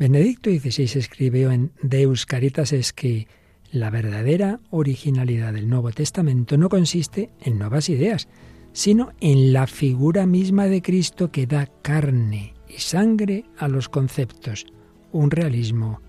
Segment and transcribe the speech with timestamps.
[0.00, 3.28] Benedicto XVI escribió en Deus Caritas es que
[3.70, 8.26] la verdadera originalidad del Nuevo Testamento no consiste en nuevas ideas,
[8.72, 14.64] sino en la figura misma de Cristo que da carne y sangre a los conceptos,
[15.12, 16.00] un realismo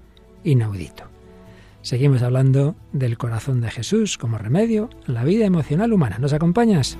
[0.45, 1.03] inaudito.
[1.81, 6.17] Seguimos hablando del corazón de Jesús como remedio a la vida emocional humana.
[6.17, 6.97] ¿Nos acompañas?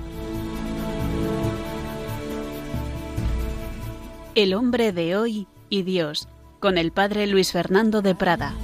[4.34, 6.28] El hombre de hoy y Dios,
[6.62, 8.54] con el padre Luis Fernando de Prada.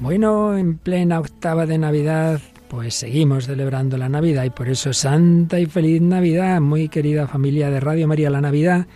[0.00, 5.60] Bueno, en plena octava de Navidad, pues seguimos celebrando la Navidad y por eso Santa
[5.60, 8.86] y feliz Navidad, muy querida familia de Radio María la Navidad.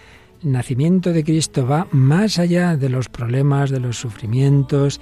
[0.43, 4.99] El nacimiento de Cristo va más allá de los problemas, de los sufrimientos.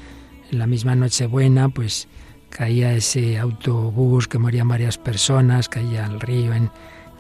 [0.51, 2.09] En la misma Nochebuena, pues
[2.51, 6.69] caía ese autobús que morían varias personas, caía al río en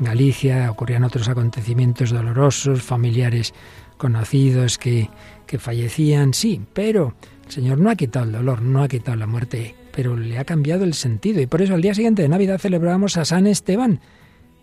[0.00, 3.54] Galicia, ocurrían otros acontecimientos dolorosos, familiares
[3.98, 5.10] conocidos que,
[5.46, 9.26] que fallecían, sí, pero el Señor no ha quitado el dolor, no ha quitado la
[9.26, 11.40] muerte, pero le ha cambiado el sentido.
[11.40, 14.00] Y por eso al día siguiente de Navidad celebramos a San Esteban,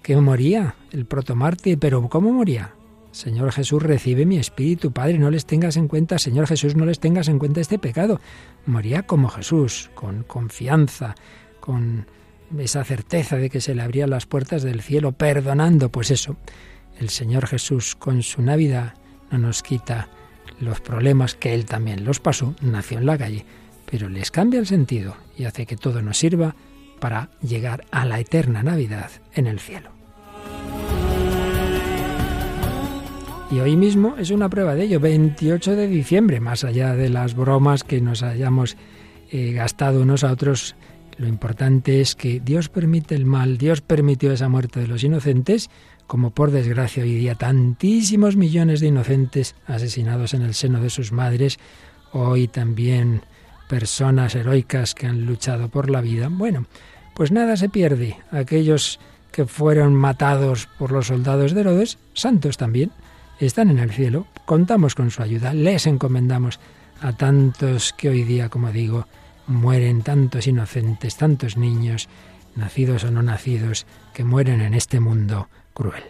[0.02, 1.80] que moría, el protomártir.
[1.80, 2.74] Pero ¿cómo moría?
[3.12, 7.00] Señor Jesús, recibe mi espíritu, Padre, no les tengas en cuenta, Señor Jesús, no les
[7.00, 8.20] tengas en cuenta este pecado.
[8.66, 11.16] Moría como Jesús, con confianza,
[11.60, 12.06] con
[12.60, 16.36] esa certeza de que se le abrían las puertas del cielo, perdonando, pues eso,
[17.00, 18.94] el Señor Jesús con su Navidad
[19.32, 20.08] no nos quita
[20.60, 23.46] los problemas que él también los pasó, nació en la calle,
[23.90, 26.56] pero les cambia el sentido y hace que todo nos sirva
[27.00, 29.90] para llegar a la eterna Navidad en el cielo.
[33.52, 37.36] Y hoy mismo es una prueba de ello, 28 de diciembre, más allá de las
[37.36, 38.76] bromas que nos hayamos
[39.32, 40.76] eh, gastado unos a otros,
[41.18, 45.70] lo importante es que Dios permite el mal, Dios permitió esa muerte de los inocentes
[46.08, 51.12] como por desgracia hoy día tantísimos millones de inocentes asesinados en el seno de sus
[51.12, 51.60] madres,
[52.12, 53.22] hoy también
[53.68, 56.30] personas heroicas que han luchado por la vida.
[56.30, 56.66] Bueno,
[57.16, 58.18] pues nada se pierde.
[58.32, 59.00] Aquellos
[59.32, 62.92] que fueron matados por los soldados de Herodes, santos también,
[63.40, 64.28] están en el cielo.
[64.46, 66.60] Contamos con su ayuda, les encomendamos
[67.02, 69.08] a tantos que hoy día, como digo,
[69.48, 72.08] mueren, tantos inocentes, tantos niños,
[72.56, 76.04] nacidos o no nacidos, que mueren en este mundo cruel.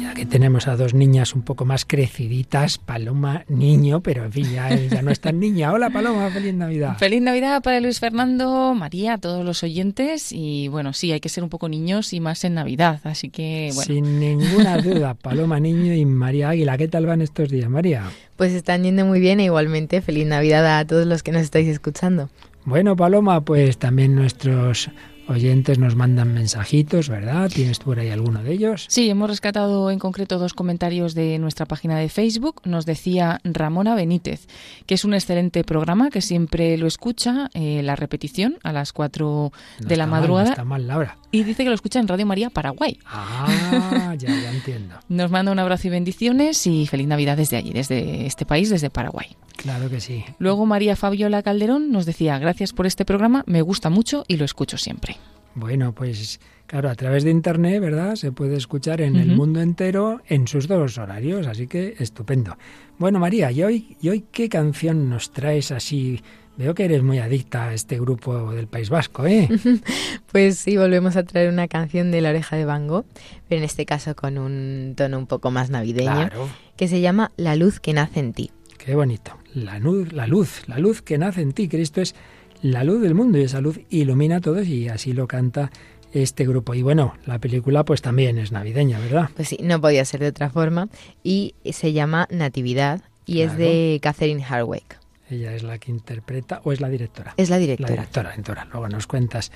[0.00, 4.46] Y aquí tenemos a dos niñas un poco más creciditas, Paloma, niño, pero en fin,
[4.50, 5.72] ya, no es tan niña.
[5.72, 6.96] Hola Paloma, feliz Navidad.
[6.96, 10.32] Feliz Navidad para Luis Fernando, María, todos los oyentes.
[10.32, 13.70] Y bueno, sí, hay que ser un poco niños y más en Navidad, así que
[13.74, 13.86] bueno.
[13.86, 16.78] Sin ninguna duda, Paloma Niño y María Águila.
[16.78, 18.04] ¿Qué tal van estos días, María?
[18.36, 21.68] Pues están yendo muy bien e igualmente feliz Navidad a todos los que nos estáis
[21.68, 22.30] escuchando.
[22.64, 24.90] Bueno, Paloma, pues también nuestros
[25.28, 27.50] oyentes nos mandan mensajitos, ¿verdad?
[27.52, 28.86] ¿Tienes por ahí alguno de ellos?
[28.88, 32.62] Sí, hemos rescatado en concreto dos comentarios de nuestra página de Facebook.
[32.64, 34.46] Nos decía Ramona Benítez,
[34.86, 39.52] que es un excelente programa, que siempre lo escucha, eh, la repetición a las 4
[39.80, 40.50] de la madrugada.
[40.50, 41.16] está mal, Laura.
[41.36, 42.98] Y dice que lo escucha en Radio María Paraguay.
[43.04, 44.94] Ah, ya, ya entiendo.
[45.10, 48.88] Nos manda un abrazo y bendiciones y feliz Navidad desde allí, desde este país, desde
[48.88, 49.36] Paraguay.
[49.56, 50.24] Claro que sí.
[50.38, 54.46] Luego María Fabiola Calderón nos decía, gracias por este programa, me gusta mucho y lo
[54.46, 55.18] escucho siempre.
[55.54, 58.16] Bueno, pues claro, a través de Internet, ¿verdad?
[58.16, 62.56] Se puede escuchar en el mundo entero en sus dos horarios, así que estupendo.
[62.96, 66.22] Bueno, María, ¿y hoy, ¿y hoy qué canción nos traes así?
[66.56, 69.48] Veo que eres muy adicta a este grupo del País Vasco, ¿eh?
[70.32, 73.04] pues sí, volvemos a traer una canción de La Oreja de Bango,
[73.48, 76.30] pero en este caso con un tono un poco más navideño,
[76.76, 78.50] que se llama La luz que nace en ti.
[78.78, 79.36] Qué bonito.
[79.52, 81.68] La luz, la luz, la luz que nace en ti.
[81.68, 82.14] Cristo es
[82.62, 85.70] la luz del mundo y esa luz ilumina a todos y así lo canta
[86.12, 86.72] este grupo.
[86.74, 89.28] Y bueno, la película pues también es navideña, ¿verdad?
[89.34, 90.88] Pues sí, no podía ser de otra forma.
[91.22, 94.98] Y se llama Natividad y es de Catherine Hardwick.
[95.28, 97.34] Ella es la que interpreta o es la directora.
[97.36, 97.90] Es la directora.
[97.90, 98.64] La directora, directora.
[98.66, 99.50] Luego nos cuentas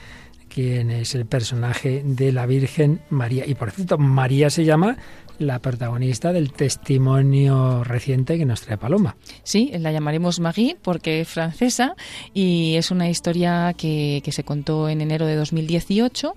[0.48, 3.46] quién es el personaje de la Virgen María.
[3.46, 4.96] Y por cierto, María se llama
[5.40, 9.16] la protagonista del testimonio reciente que nos trae Paloma.
[9.42, 11.96] Sí, la llamaremos Marie porque es francesa
[12.34, 16.34] y es una historia que, que se contó en enero de 2018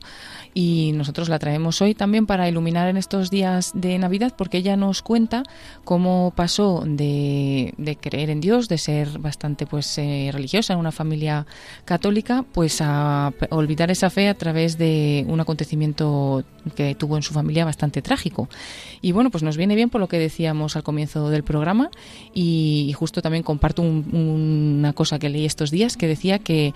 [0.54, 4.78] y nosotros la traemos hoy también para iluminar en estos días de Navidad porque ella
[4.78, 5.44] nos cuenta
[5.84, 10.94] cómo pasó de, de creer en Dios, de ser bastante pues eh, religiosa en una
[10.94, 11.46] familia
[11.84, 16.46] católica, pues a olvidar esa fe a través de un acontecimiento
[16.76, 18.48] que tuvo en su familia bastante trágico.
[19.04, 21.92] Y bueno, pues nos viene bien por lo que decíamos al comienzo del programa
[22.34, 26.74] y, justo también comparto una cosa que leí estos días que decía que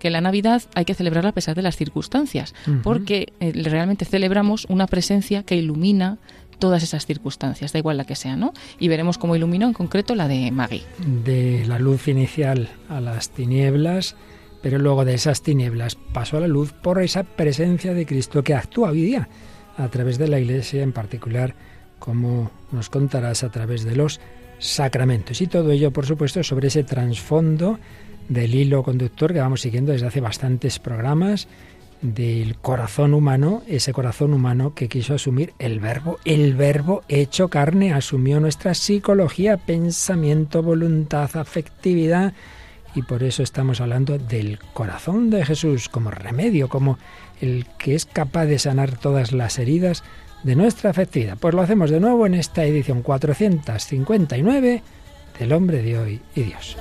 [0.00, 2.54] que la Navidad hay que celebrarla a pesar de las circunstancias,
[2.84, 6.18] porque eh, realmente celebramos una presencia que ilumina
[6.58, 8.52] todas esas circunstancias, da igual la que sea, ¿no?
[8.78, 10.84] Y veremos cómo iluminó en concreto la de Maggie.
[11.24, 14.16] De la luz inicial a las tinieblas,
[14.62, 18.54] pero luego de esas tinieblas pasó a la luz por esa presencia de Cristo que
[18.54, 19.28] actúa hoy día
[19.76, 21.54] a través de la Iglesia, en particular,
[21.98, 24.20] como nos contarás, a través de los
[24.58, 25.40] sacramentos.
[25.40, 27.78] Y todo ello, por supuesto, sobre ese trasfondo
[28.28, 31.48] del hilo conductor que vamos siguiendo desde hace bastantes programas
[32.00, 37.92] del corazón humano, ese corazón humano que quiso asumir el verbo, el verbo hecho carne,
[37.92, 42.34] asumió nuestra psicología, pensamiento, voluntad, afectividad,
[42.94, 46.98] y por eso estamos hablando del corazón de Jesús como remedio, como
[47.40, 50.04] el que es capaz de sanar todas las heridas
[50.42, 51.36] de nuestra afectividad.
[51.38, 54.82] Pues lo hacemos de nuevo en esta edición 459
[55.38, 56.76] del hombre de hoy y Dios.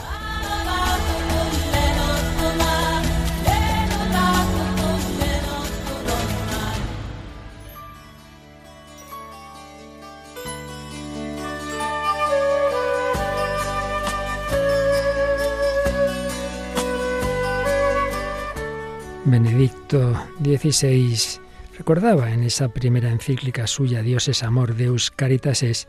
[19.25, 20.13] Benedicto
[21.77, 25.87] recordaba en esa primera encíclica suya, Dios es amor, Deus Caritas es,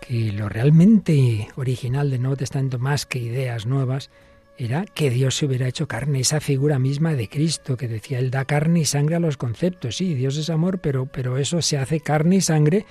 [0.00, 4.10] que lo realmente original del Nuevo Testamento, más que ideas nuevas,
[4.56, 8.30] era que Dios se hubiera hecho carne, esa figura misma de Cristo, que decía, Él
[8.30, 9.98] da carne y sangre a los conceptos.
[9.98, 12.86] Sí, Dios es amor, pero, pero eso se hace carne y sangre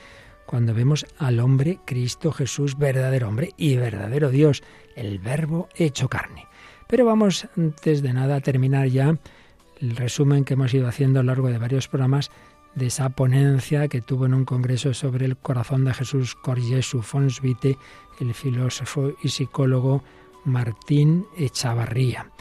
[0.46, 4.64] cuando vemos al hombre, Cristo Jesús, verdadero hombre y verdadero Dios,
[4.96, 6.48] el verbo hecho carne.
[6.88, 9.18] Pero vamos, antes de nada, a terminar ya
[9.82, 12.32] el resumen que hemos ido haciendo a lo largo de varios programas
[12.76, 17.78] de esa ponencia que tuvo en un congreso sobre el corazón de Jesús Corjesu Fonsvite,
[18.20, 20.04] el filósofo y psicólogo
[20.46, 22.32] Martín Echavarría.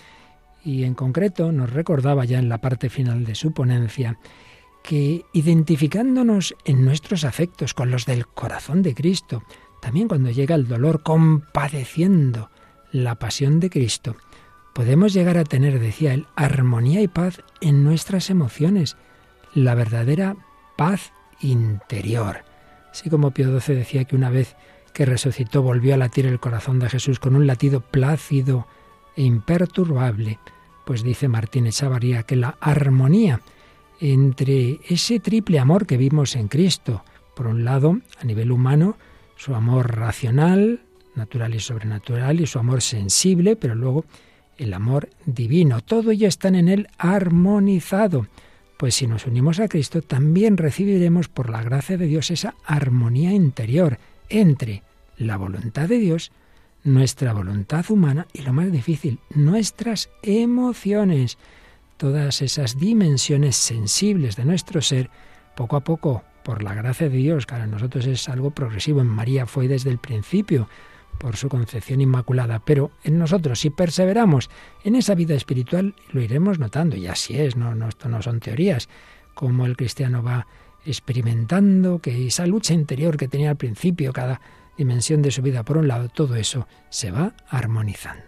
[0.65, 4.19] Y en concreto nos recordaba ya en la parte final de su ponencia
[4.83, 9.43] que identificándonos en nuestros afectos con los del corazón de Cristo,
[9.81, 12.51] también cuando llega el dolor, compadeciendo
[12.93, 14.17] la pasión de Cristo,
[14.77, 18.99] podemos llegar a tener, decía él, armonía y paz en nuestras emociones,
[19.55, 20.37] la verdadera
[20.77, 22.45] paz interior.
[22.93, 24.55] Así como Pío XII decía que una vez
[24.93, 28.67] que resucitó volvió a latir el corazón de Jesús con un latido plácido
[29.17, 30.39] e imperturbable,
[30.85, 33.41] pues dice Martín Echavarría que la armonía
[33.99, 37.03] entre ese triple amor que vimos en Cristo,
[37.35, 38.99] por un lado, a nivel humano,
[39.37, 40.83] su amor racional,
[41.15, 44.05] natural y sobrenatural, y su amor sensible, pero luego
[44.59, 45.81] el amor divino.
[45.81, 48.27] Todo ello está en él armonizado.
[48.77, 53.33] Pues si nos unimos a Cristo, también recibiremos por la gracia de Dios esa armonía
[53.33, 53.99] interior
[54.29, 54.83] entre
[55.17, 56.31] la voluntad de Dios,
[56.85, 61.39] nuestra voluntad humana y lo más difícil, nuestras emociones.
[61.97, 65.11] Todas esas dimensiones sensibles de nuestro ser,
[65.55, 69.01] poco a poco, por la gracia de Dios, que para nosotros es algo progresivo.
[69.01, 70.69] En María fue desde el principio
[71.19, 74.51] por su concepción inmaculada, pero en nosotros, si perseveramos
[74.85, 78.41] en esa vida espiritual, lo iremos notando, y así es, no, no, esto no son
[78.41, 78.89] teorías,
[79.35, 80.47] como el cristiano va
[80.85, 84.41] experimentando que esa lucha interior que tenía al principio, cada
[84.79, 88.25] dimensión de su vida por un lado, todo eso se va armonizando.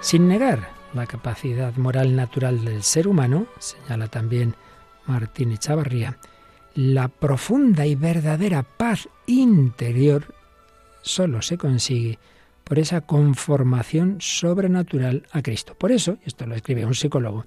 [0.00, 4.54] Sin negar la capacidad moral natural del ser humano, señala también
[5.06, 6.18] Martín Echavarría,
[6.74, 10.34] la profunda y verdadera paz interior
[11.02, 12.18] solo se consigue
[12.64, 15.74] por esa conformación sobrenatural a Cristo.
[15.74, 17.44] Por eso, esto lo escribe un psicólogo,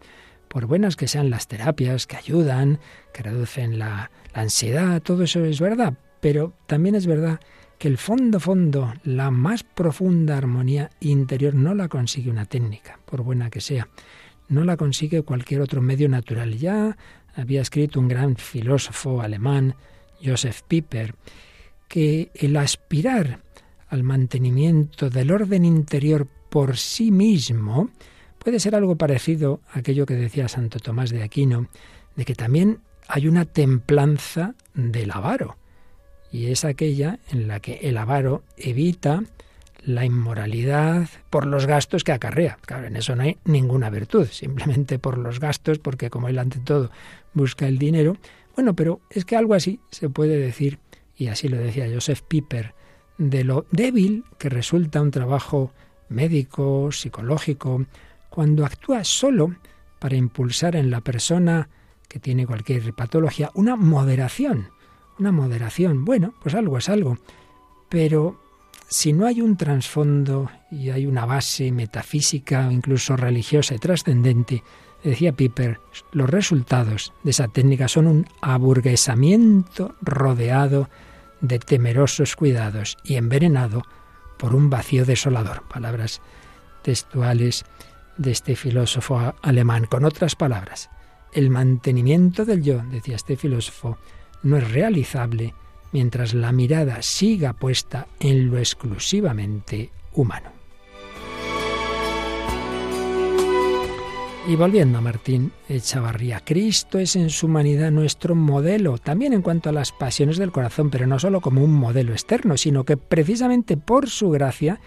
[0.48, 2.80] por buenas que sean las terapias que ayudan,
[3.13, 7.39] que reducen la, la ansiedad, todo eso es verdad, pero también es verdad
[7.80, 13.24] que el fondo fondo, la más profunda armonía interior no la consigue una técnica, por
[13.24, 13.88] buena que sea,
[14.50, 16.58] no la consigue cualquier otro medio natural.
[16.58, 16.98] Ya
[17.36, 19.75] había escrito un gran filósofo alemán,
[20.24, 21.16] Joseph Pieper,
[21.88, 23.42] que el aspirar
[23.90, 27.90] al mantenimiento del orden interior por sí mismo
[28.40, 31.68] puede ser algo parecido a aquello que decía Santo Tomás de Aquino,
[32.16, 35.58] de que también hay una templanza del avaro,
[36.32, 39.24] y es aquella en la que el avaro evita
[39.86, 42.58] la inmoralidad por los gastos que acarrea.
[42.66, 46.60] Claro, en eso no hay ninguna virtud, simplemente por los gastos, porque como él ante
[46.60, 46.90] todo
[47.34, 48.18] busca el dinero.
[48.56, 50.80] Bueno, pero es que algo así se puede decir,
[51.18, 52.74] y así lo decía Joseph Piper,
[53.18, 55.72] de lo débil que resulta un trabajo
[56.10, 57.86] médico, psicológico,
[58.30, 59.56] cuando actúa solo
[60.00, 61.70] para impulsar en la persona
[62.08, 64.70] que tiene cualquier patología una moderación.
[65.20, 66.06] Una moderación.
[66.06, 67.18] Bueno, pues algo es algo.
[67.90, 68.42] Pero
[68.93, 74.63] si no hay un trasfondo y hay una base metafísica o incluso religiosa y trascendente,
[75.03, 75.81] Decía Piper,
[76.13, 80.89] los resultados de esa técnica son un aburguesamiento rodeado
[81.41, 83.83] de temerosos cuidados y envenenado
[84.38, 85.63] por un vacío desolador.
[85.67, 86.21] Palabras
[86.83, 87.65] textuales
[88.15, 89.88] de este filósofo alemán.
[89.88, 90.89] Con otras palabras,
[91.33, 93.97] el mantenimiento del yo, decía este filósofo,
[94.41, 95.53] no es realizable
[95.93, 100.51] mientras la mirada siga puesta en lo exclusivamente humano.
[104.45, 109.69] Y volviendo a Martín Echavarría, Cristo es en su humanidad nuestro modelo, también en cuanto
[109.69, 113.77] a las pasiones del corazón, pero no solo como un modelo externo, sino que precisamente
[113.77, 114.81] por su gracia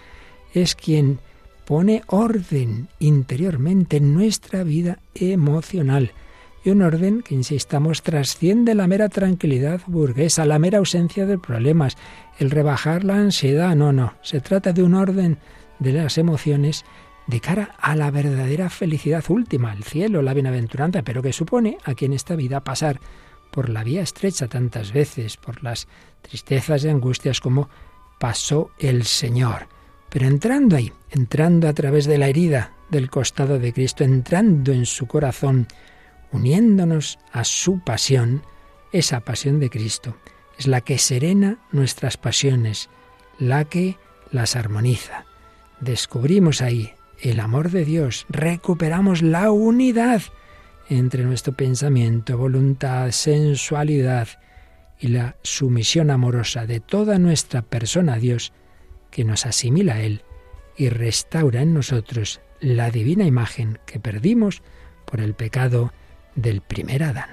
[0.52, 1.20] es quien
[1.64, 6.12] pone orden interiormente en nuestra vida emocional.
[6.66, 11.96] Un orden que, insistamos, trasciende la mera tranquilidad burguesa, la mera ausencia de problemas,
[12.40, 13.76] el rebajar la ansiedad.
[13.76, 15.38] No, no, se trata de un orden
[15.78, 16.85] de las emociones
[17.28, 22.04] de cara a la verdadera felicidad última, el cielo, la bienaventuranza, pero que supone aquí
[22.04, 23.00] en esta vida pasar
[23.52, 25.87] por la vía estrecha tantas veces, por las
[26.20, 27.68] tristezas y angustias como
[28.18, 29.68] pasó el Señor.
[30.11, 34.85] Pero entrando ahí, entrando a través de la herida del costado de Cristo, entrando en
[34.85, 35.68] su corazón,
[36.33, 38.42] uniéndonos a su pasión,
[38.92, 40.16] esa pasión de Cristo
[40.59, 42.88] es la que serena nuestras pasiones,
[43.38, 43.99] la que
[44.30, 45.25] las armoniza.
[45.80, 50.23] Descubrimos ahí el amor de Dios, recuperamos la unidad
[50.88, 54.28] entre nuestro pensamiento, voluntad, sensualidad
[54.99, 58.52] y la sumisión amorosa de toda nuestra persona a Dios,
[59.11, 60.23] que nos asimila a Él
[60.76, 64.62] y restaura en nosotros la divina imagen que perdimos
[65.04, 65.92] por el pecado
[66.37, 67.31] del primer Adán.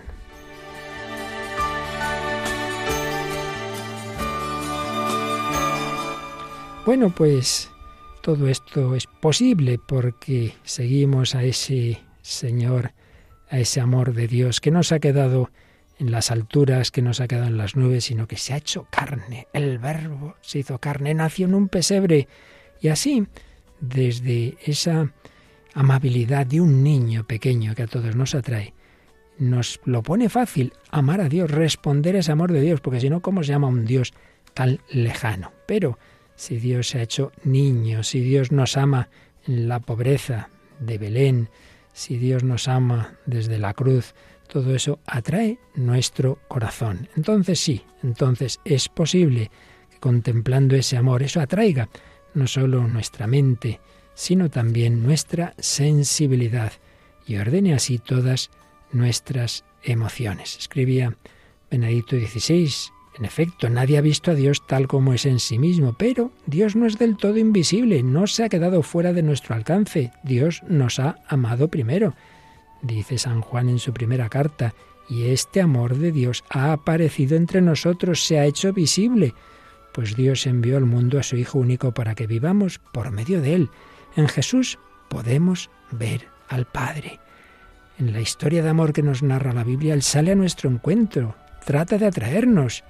[6.85, 7.69] Bueno, pues
[8.21, 12.91] todo esto es posible porque seguimos a ese Señor,
[13.49, 15.49] a ese amor de Dios que no se ha quedado
[15.99, 18.57] en las alturas, que no se ha quedado en las nubes, sino que se ha
[18.57, 19.47] hecho carne.
[19.53, 22.27] El verbo se hizo carne, nació en un pesebre.
[22.81, 23.27] Y así,
[23.79, 25.13] desde esa
[25.73, 28.73] amabilidad de un niño pequeño que a todos nos atrae,
[29.37, 33.21] nos lo pone fácil amar a Dios, responder ese amor de Dios, porque si no,
[33.21, 34.13] ¿cómo se llama un Dios
[34.53, 35.51] tan lejano?
[35.65, 35.97] Pero
[36.35, 39.09] si Dios se ha hecho niño, si Dios nos ama
[39.47, 40.49] en la pobreza
[40.79, 41.49] de Belén,
[41.93, 44.13] si Dios nos ama desde la cruz,
[44.47, 47.07] todo eso atrae nuestro corazón.
[47.15, 49.51] Entonces sí, entonces es posible
[49.89, 51.89] que contemplando ese amor eso atraiga
[52.33, 53.79] no solo nuestra mente,
[54.15, 56.71] sino también nuestra sensibilidad
[57.25, 58.51] y ordene así todas
[58.93, 60.57] nuestras emociones.
[60.57, 61.17] Escribía
[61.69, 65.93] Benedicto XVI en efecto, nadie ha visto a Dios tal como es en sí mismo,
[65.93, 70.11] pero Dios no es del todo invisible, no se ha quedado fuera de nuestro alcance,
[70.23, 72.15] Dios nos ha amado primero,
[72.81, 74.73] dice San Juan en su primera carta,
[75.07, 79.35] y este amor de Dios ha aparecido entre nosotros, se ha hecho visible,
[79.93, 83.53] pues Dios envió al mundo a su Hijo único para que vivamos por medio de
[83.53, 83.69] Él.
[84.15, 87.19] En Jesús podemos ver al Padre.
[88.03, 91.37] En la historia de amor que nos narra la Biblia, Él sale a nuestro encuentro,
[91.65, 92.83] trata de atraernos,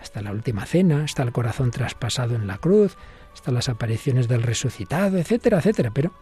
[0.00, 2.96] hasta la última cena, hasta el corazón traspasado en la cruz,
[3.34, 5.90] hasta las apariciones del resucitado, etcétera, etcétera.
[5.92, 6.12] Pero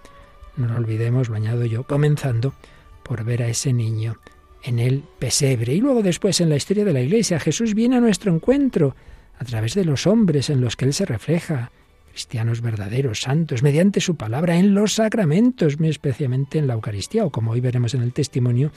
[0.57, 2.55] no lo olvidemos, lo añado yo, comenzando
[3.03, 4.17] por ver a ese niño
[4.63, 5.75] en el pesebre.
[5.75, 8.97] Y luego después en la historia de la Iglesia, Jesús viene a nuestro encuentro
[9.39, 11.73] a través de los hombres en los que Él se refleja,
[12.11, 17.31] cristianos verdaderos, santos, mediante su palabra, en los sacramentos, muy especialmente en la Eucaristía, o
[17.31, 18.73] como hoy veremos en el testimonio,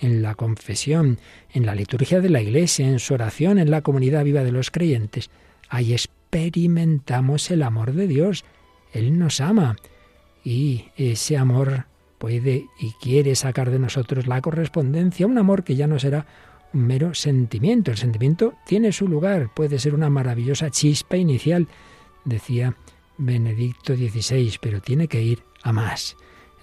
[0.00, 1.18] en la confesión,
[1.52, 4.70] en la liturgia de la Iglesia, en su oración, en la comunidad viva de los
[4.70, 5.30] creyentes.
[5.68, 8.44] Ahí experimentamos el amor de Dios.
[8.92, 9.76] Él nos ama
[10.42, 11.86] y ese amor
[12.18, 16.26] puede y quiere sacar de nosotros la correspondencia, un amor que ya no será
[16.72, 17.90] un mero sentimiento.
[17.90, 21.68] El sentimiento tiene su lugar, puede ser una maravillosa chispa inicial,
[22.28, 22.76] decía
[23.16, 26.16] Benedicto XVI, pero tiene que ir a más.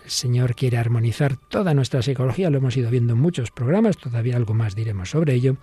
[0.04, 4.36] El Señor quiere armonizar toda nuestra psicología, lo hemos ido viendo en muchos programas, todavía
[4.36, 5.58] algo más diremos sobre ello.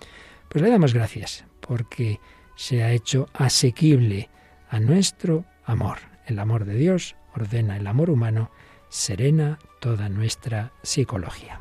[0.49, 2.19] Pues le damos gracias porque
[2.55, 4.29] se ha hecho asequible
[4.69, 5.97] a nuestro amor.
[6.25, 8.51] El amor de Dios ordena el amor humano,
[8.89, 11.59] serena toda nuestra psicología.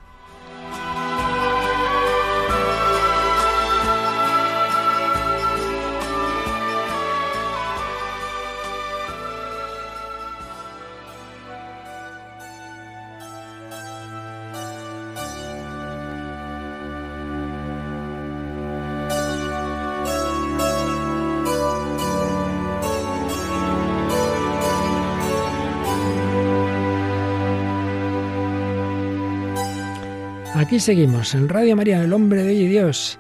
[30.83, 33.17] Seguimos en Radio María, el hombre de Dios,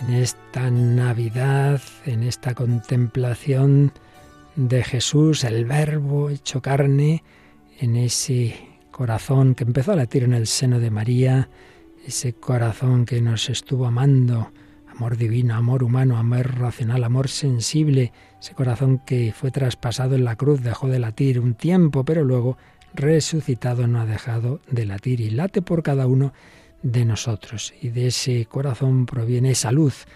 [0.00, 3.92] en esta Navidad, en esta contemplación
[4.56, 7.22] de Jesús, el Verbo hecho carne,
[7.78, 8.56] en ese
[8.90, 11.50] corazón que empezó a latir en el seno de María,
[12.06, 14.50] ese corazón que nos estuvo amando,
[14.90, 20.36] amor divino, amor humano, amor racional, amor sensible, ese corazón que fue traspasado en la
[20.36, 22.56] cruz, dejó de latir un tiempo, pero luego
[22.94, 25.20] resucitado no ha dejado de latir.
[25.20, 26.32] Y late por cada uno
[26.82, 27.74] de nosotros.
[27.80, 30.06] Y de ese corazón proviene esa luz,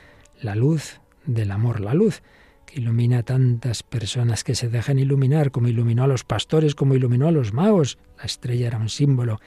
[0.40, 2.22] la luz del amor, la luz
[2.66, 6.94] que ilumina a tantas personas que se dejan iluminar, como iluminó a los pastores, como
[6.94, 7.98] iluminó a los magos.
[8.18, 9.40] La estrella era un símbolo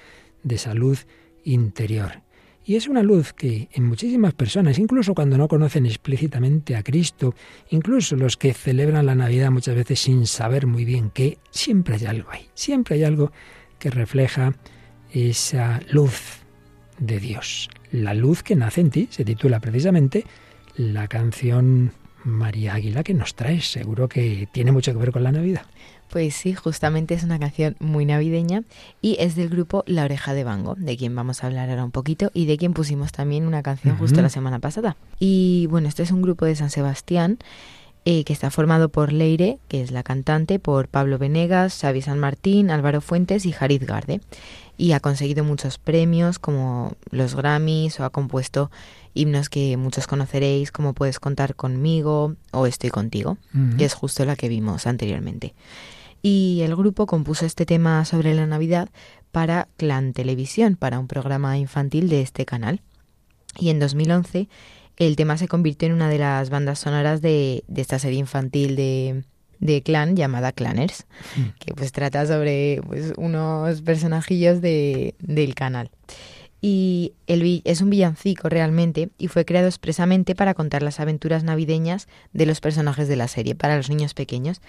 [0.43, 1.07] de esa luz
[1.43, 2.23] interior.
[2.67, 7.35] Y es una luz que en muchísimas personas, incluso cuando no conocen explícitamente a Cristo,
[7.69, 12.05] incluso los que celebran la Navidad muchas veces sin saber muy bien qué, siempre hay
[12.07, 13.31] algo ahí, siempre hay algo
[13.77, 14.55] que refleja
[15.11, 16.44] esa luz
[16.99, 17.69] de Dios.
[17.91, 20.25] La luz que nace en ti, se titula precisamente
[20.75, 21.91] la canción
[22.23, 23.61] María Águila que nos trae.
[23.61, 25.63] Seguro que tiene mucho que ver con la Navidad.
[26.09, 28.63] Pues sí, justamente es una canción muy navideña
[29.01, 31.91] y es del grupo La Oreja de Bango, de quien vamos a hablar ahora un
[31.91, 34.97] poquito y de quien pusimos también una canción justo la semana pasada.
[35.19, 37.39] Y bueno, este es un grupo de San Sebastián
[38.07, 42.19] eh, que está formado por Leire, que es la cantante, por Pablo Venegas, Xavi San
[42.19, 44.21] Martín, Álvaro Fuentes y Jarid Garde.
[44.77, 48.69] Y ha conseguido muchos premios como los Grammys o ha compuesto
[49.15, 53.37] himnos que muchos conoceréis como Puedes contar conmigo o Estoy contigo,
[53.77, 55.55] que es justo la que vimos anteriormente.
[56.21, 58.89] Y el grupo compuso este tema sobre la Navidad
[59.31, 62.81] para Clan Televisión, para un programa infantil de este canal.
[63.57, 64.47] Y en 2011
[64.97, 69.23] el tema se convirtió en una de las bandas sonoras de, esta serie infantil de,
[69.59, 71.59] de Clan llamada Clanners, mm.
[71.59, 75.91] que pues trata sobre pues, unos personajillos de, del canal.
[76.61, 82.07] Y el, es un villancico realmente y fue creado expresamente para contar las aventuras navideñas
[82.33, 84.61] de los personajes de la serie, para los niños pequeños.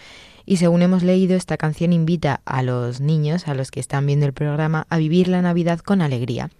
[0.44, 4.26] Y según hemos leído, esta canción invita a los niños, a los que están viendo
[4.26, 6.50] el programa, a vivir la Navidad con alegría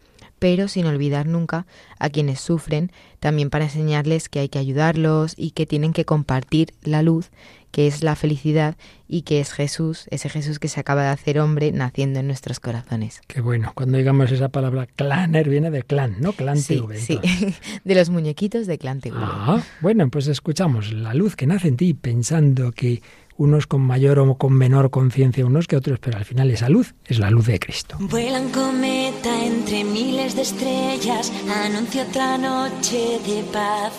[0.47, 1.67] pero sin olvidar nunca
[1.99, 6.73] a quienes sufren, también para enseñarles que hay que ayudarlos y que tienen que compartir
[6.85, 7.33] la luz,
[7.73, 8.77] que es la felicidad
[9.09, 12.61] y que es Jesús, ese Jesús que se acaba de hacer hombre naciendo en nuestros
[12.61, 13.23] corazones.
[13.27, 16.33] Qué bueno, cuando digamos esa palabra claner viene de clan, ¿no?
[16.33, 17.19] Clan sí, sí,
[17.85, 21.93] de los muñequitos de clan Ah, bueno, pues escuchamos la luz que nace en ti
[21.93, 23.03] pensando que
[23.37, 26.95] unos con mayor o con menor conciencia unos que otros, pero al final esa luz
[27.05, 27.97] es la luz de Cristo.
[28.01, 31.33] Vuelan cometa entre miles de estrellas,
[31.65, 33.93] anuncia otra noche de paz.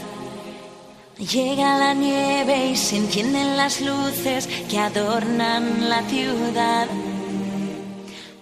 [1.18, 6.88] Llega la nieve y se encienden las luces que adornan la ciudad.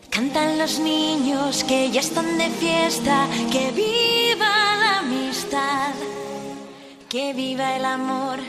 [0.09, 5.93] Cantan los niños que ya están de fiesta, que viva la amistad,
[7.09, 8.39] que viva el amor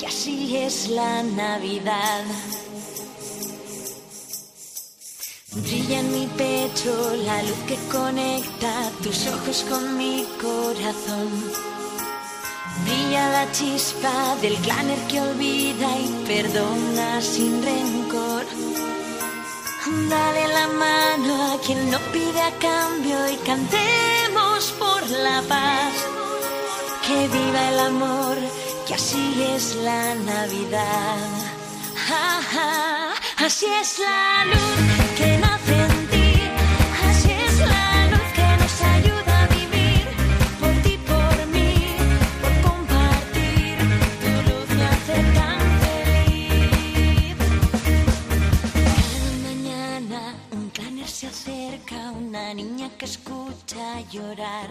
[0.00, 2.24] y así es la Navidad.
[5.52, 11.30] Brilla en mi pecho la luz que conecta tus ojos con mi corazón.
[12.84, 18.44] Brilla la chispa del claner que olvida y perdona sin rencor.
[20.08, 26.13] Dale la mano a quien no pide a cambio y cantemos por la paz.
[27.06, 28.36] Que viva el amor
[28.86, 31.18] que así es la Navidad.
[33.36, 34.76] así es la luz
[35.18, 36.32] que nace en ti,
[37.08, 40.06] así es la luz que nos ayuda a vivir
[40.60, 41.94] por ti, por mí,
[42.40, 43.76] por compartir.
[44.22, 47.36] Tu luz me hace tan feliz.
[48.72, 50.20] Cada mañana
[50.52, 54.70] un claner se acerca, una niña que escucha llorar.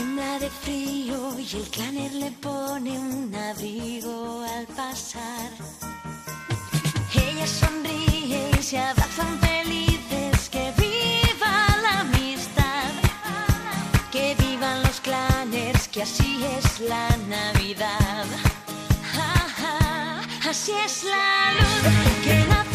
[0.00, 5.50] Tiembla de frío y el claner le pone un abrigo al pasar.
[7.12, 10.48] Ella sonríe y se abrazan felices.
[10.48, 12.92] Que viva la amistad,
[14.10, 18.24] que vivan los claners, que así es la Navidad.
[20.48, 22.69] así es la luz que nace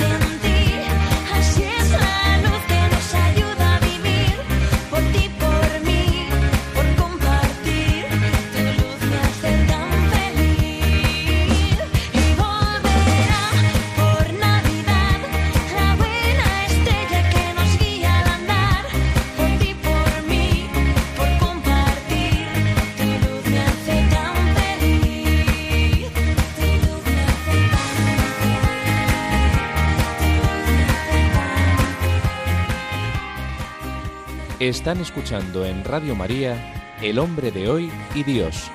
[34.66, 38.72] Están escuchando en Radio María El hombre de hoy y Dios,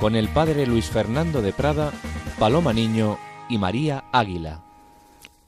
[0.00, 1.92] con el padre Luis Fernando de Prada,
[2.38, 3.18] Paloma Niño
[3.50, 4.64] y María Águila.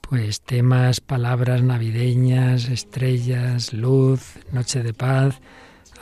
[0.02, 5.40] Pues temas, palabras navideñas, estrellas, luz, noche de paz,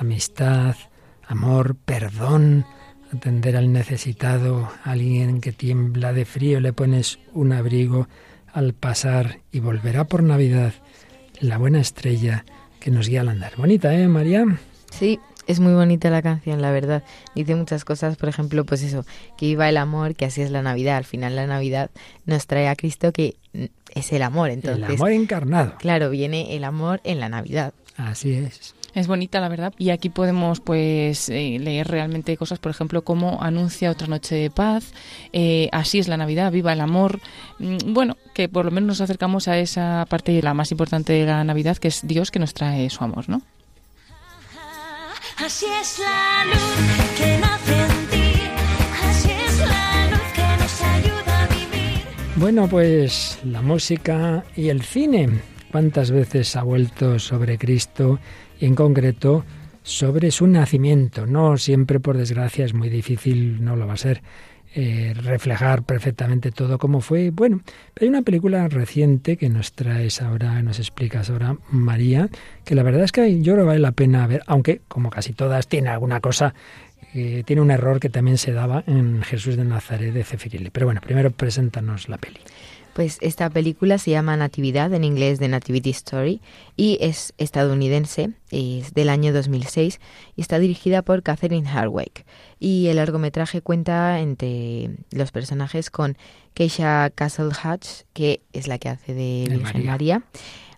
[0.01, 0.75] amistad,
[1.25, 2.67] amor, perdón,
[3.15, 8.09] atender al necesitado, alguien que tiembla de frío, le pones un abrigo
[8.53, 10.75] al pasar y volverá por Navidad
[11.39, 12.45] la buena estrella
[12.81, 13.53] que nos guía al andar.
[13.57, 14.45] Bonita, ¿eh, María?
[14.91, 17.03] Sí, es muy bonita la canción, la verdad.
[17.35, 19.05] Dice muchas cosas, por ejemplo, pues eso,
[19.37, 20.97] que viva el amor, que así es la Navidad.
[20.97, 21.91] Al final la Navidad
[22.25, 23.37] nos trae a Cristo que
[23.95, 24.51] es el amor.
[24.51, 25.75] Entonces, el amor encarnado.
[25.79, 27.73] Claro, viene el amor en la Navidad.
[27.97, 28.75] Así es.
[28.95, 29.73] Es bonita, la verdad.
[29.79, 34.51] Y aquí podemos pues eh, leer realmente cosas, por ejemplo, como anuncia otra noche de
[34.51, 34.93] paz,
[35.33, 37.21] eh, así es la Navidad, viva el amor.
[37.59, 41.27] Mm, Bueno, que por lo menos nos acercamos a esa parte, la más importante de
[41.27, 43.43] la Navidad, que es Dios que nos trae su amor, ¿no?
[45.37, 48.41] Así es la luz que nace en ti.
[49.09, 52.05] Así es la luz que nos ayuda a vivir.
[52.37, 55.41] Bueno, pues la música y el cine.
[55.73, 58.19] ¿Cuántas veces ha vuelto sobre Cristo
[58.61, 59.45] y en concreto
[59.83, 61.27] sobre su nacimiento?
[61.27, 64.23] No siempre, por desgracia, es muy difícil, no lo va a ser,
[64.73, 67.31] eh, reflejar perfectamente todo como fue.
[67.31, 67.61] Bueno,
[68.01, 72.29] hay una película reciente que nos traes ahora, nos explicas ahora, María,
[72.65, 75.33] que la verdad es que yo creo que vale la pena ver, aunque como casi
[75.33, 76.55] todas tiene alguna cosa
[77.15, 80.71] eh, tiene un error que también se daba en Jesús de Nazaret de Cefirile.
[80.71, 82.41] Pero bueno, primero preséntanos la peli.
[82.93, 86.41] Pues esta película se llama Natividad, en inglés The Nativity Story,
[86.77, 90.01] y es estadounidense, es del año 2006
[90.37, 92.27] y está dirigida por Catherine Hardwicke.
[92.59, 96.19] Y el largometraje cuenta entre los personajes con
[96.55, 100.19] Keisha Castle Hatch, que es la que hace de De Virgen María.
[100.19, 100.25] María,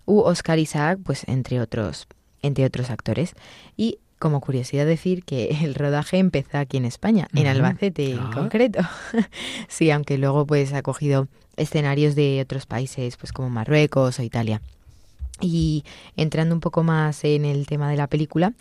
[0.04, 2.08] u Oscar Isaac, pues entre otros,
[2.42, 3.34] entre otros actores.
[3.76, 7.46] Y como curiosidad decir que el rodaje empezó aquí en España, en.
[7.48, 8.30] Albacete en Ah.
[8.32, 8.80] concreto.
[9.68, 14.62] sí, aunque luego pues ha cogido escenarios de otros países, pues como Marruecos o Italia.
[15.40, 15.84] Y
[16.16, 18.52] entrando un poco más en el tema de la película,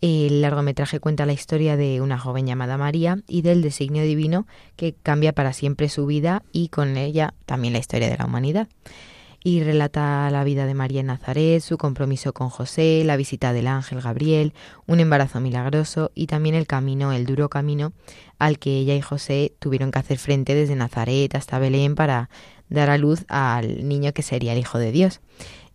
[0.00, 4.46] el largometraje cuenta la historia de una joven llamada María y del designio divino
[4.76, 8.68] que cambia para siempre su vida y con ella también la historia de la humanidad.
[9.42, 13.68] Y relata la vida de María en Nazaret, su compromiso con José, la visita del
[13.68, 14.52] ángel Gabriel,
[14.86, 17.92] un embarazo milagroso y también el camino, el duro camino
[18.38, 22.28] al que ella y José tuvieron que hacer frente desde Nazaret hasta Belén para
[22.68, 25.20] dar a luz al niño que sería el Hijo de Dios.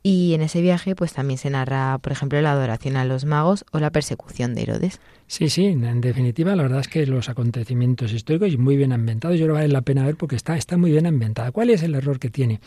[0.08, 3.66] Y en ese viaje pues también se narra, por ejemplo, la adoración a los magos
[3.72, 5.00] o la persecución de Herodes.
[5.26, 9.40] Sí, sí, en definitiva, la verdad es que los acontecimientos históricos y muy bien ambientados,
[9.40, 11.52] yo creo vale la pena ver porque está, está muy bien ambientada.
[11.52, 12.60] ¿Cuál es el error que tiene?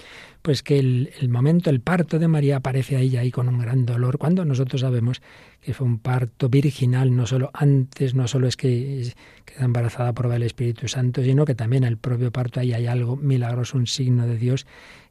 [0.43, 3.87] Pues que el, el momento, el parto de María aparece ahí, ahí con un gran
[3.87, 5.23] dolor, cuando nosotros sabemos
[5.61, 9.13] que fue un parto virginal, no solo antes, no solo es que
[9.45, 13.15] queda embarazada por el Espíritu Santo, sino que también el propio parto ahí hay algo
[13.15, 14.67] milagroso, un signo de Dios,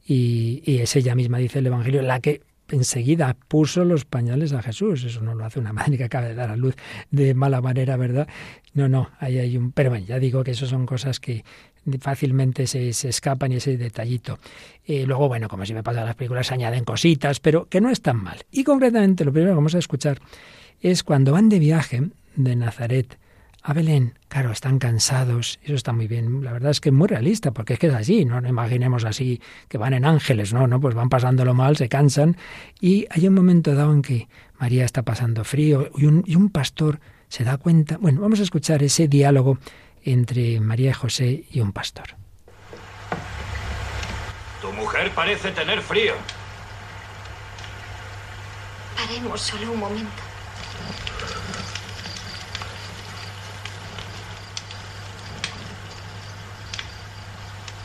[0.07, 5.03] y, es ella misma, dice el Evangelio, la que enseguida puso los pañales a Jesús.
[5.03, 6.75] Eso no lo hace una madre que acaba de dar a luz
[7.11, 8.27] de mala manera, ¿verdad?
[8.73, 9.71] No, no, ahí hay un...
[9.71, 11.43] Pero bueno, ya digo que eso son cosas que
[11.99, 14.39] fácilmente se, se escapan y ese detallito.
[14.85, 17.89] Eh, luego, bueno, como si me pasa en las películas, añaden cositas, pero que no
[17.89, 18.37] es tan mal.
[18.51, 20.19] Y concretamente, lo primero que vamos a escuchar
[20.81, 23.17] es cuando van de viaje de Nazaret
[23.63, 24.17] a Belén.
[24.27, 26.43] Claro, están cansados, eso está muy bien.
[26.43, 29.41] La verdad es que es muy realista, porque es que es así, no imaginemos así
[29.67, 32.37] que van en ángeles, no, no, pues van pasándolo mal, se cansan.
[32.79, 34.27] Y hay un momento dado en que
[34.59, 37.97] María está pasando frío y un, y un pastor se da cuenta.
[37.97, 39.57] Bueno, vamos a escuchar ese diálogo
[40.03, 42.15] entre María y José y un pastor.
[44.61, 46.13] Tu mujer parece tener frío.
[48.95, 50.26] Paremos solo un momento.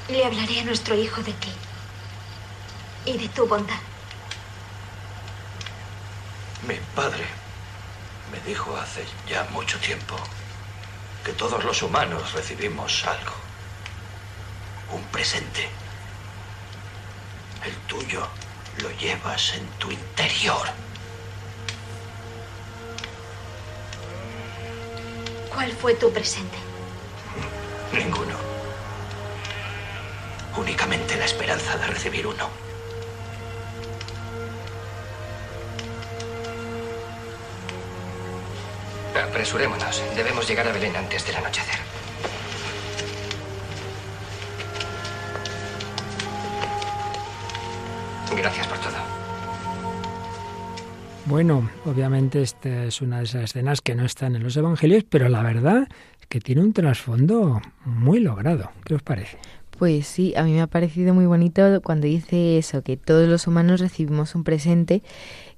[0.09, 1.53] Le hablaré a nuestro hijo de ti
[3.07, 3.81] y de tu bondad.
[6.67, 7.25] Mi padre
[8.31, 10.17] me dijo hace ya mucho tiempo
[11.25, 13.33] que todos los humanos recibimos algo.
[14.93, 15.69] Un presente.
[17.65, 18.27] El tuyo
[18.83, 20.69] lo llevas en tu interior.
[25.55, 26.59] ¿Cuál fue tu presente?
[27.93, 28.62] Ninguno.
[30.57, 32.49] Únicamente la esperanza de recibir uno.
[39.29, 40.03] Apresurémonos.
[40.15, 41.81] Debemos llegar a Belén antes del anochecer.
[48.37, 48.97] Gracias por todo.
[51.27, 55.29] Bueno, obviamente esta es una de esas escenas que no están en los evangelios, pero
[55.29, 55.87] la verdad
[56.21, 58.71] es que tiene un trasfondo muy logrado.
[58.85, 59.39] ¿Qué os parece?
[59.83, 63.49] Pues sí, a mí me ha parecido muy bonito cuando dice eso, que todos los
[63.49, 65.03] humanos recibimos un presente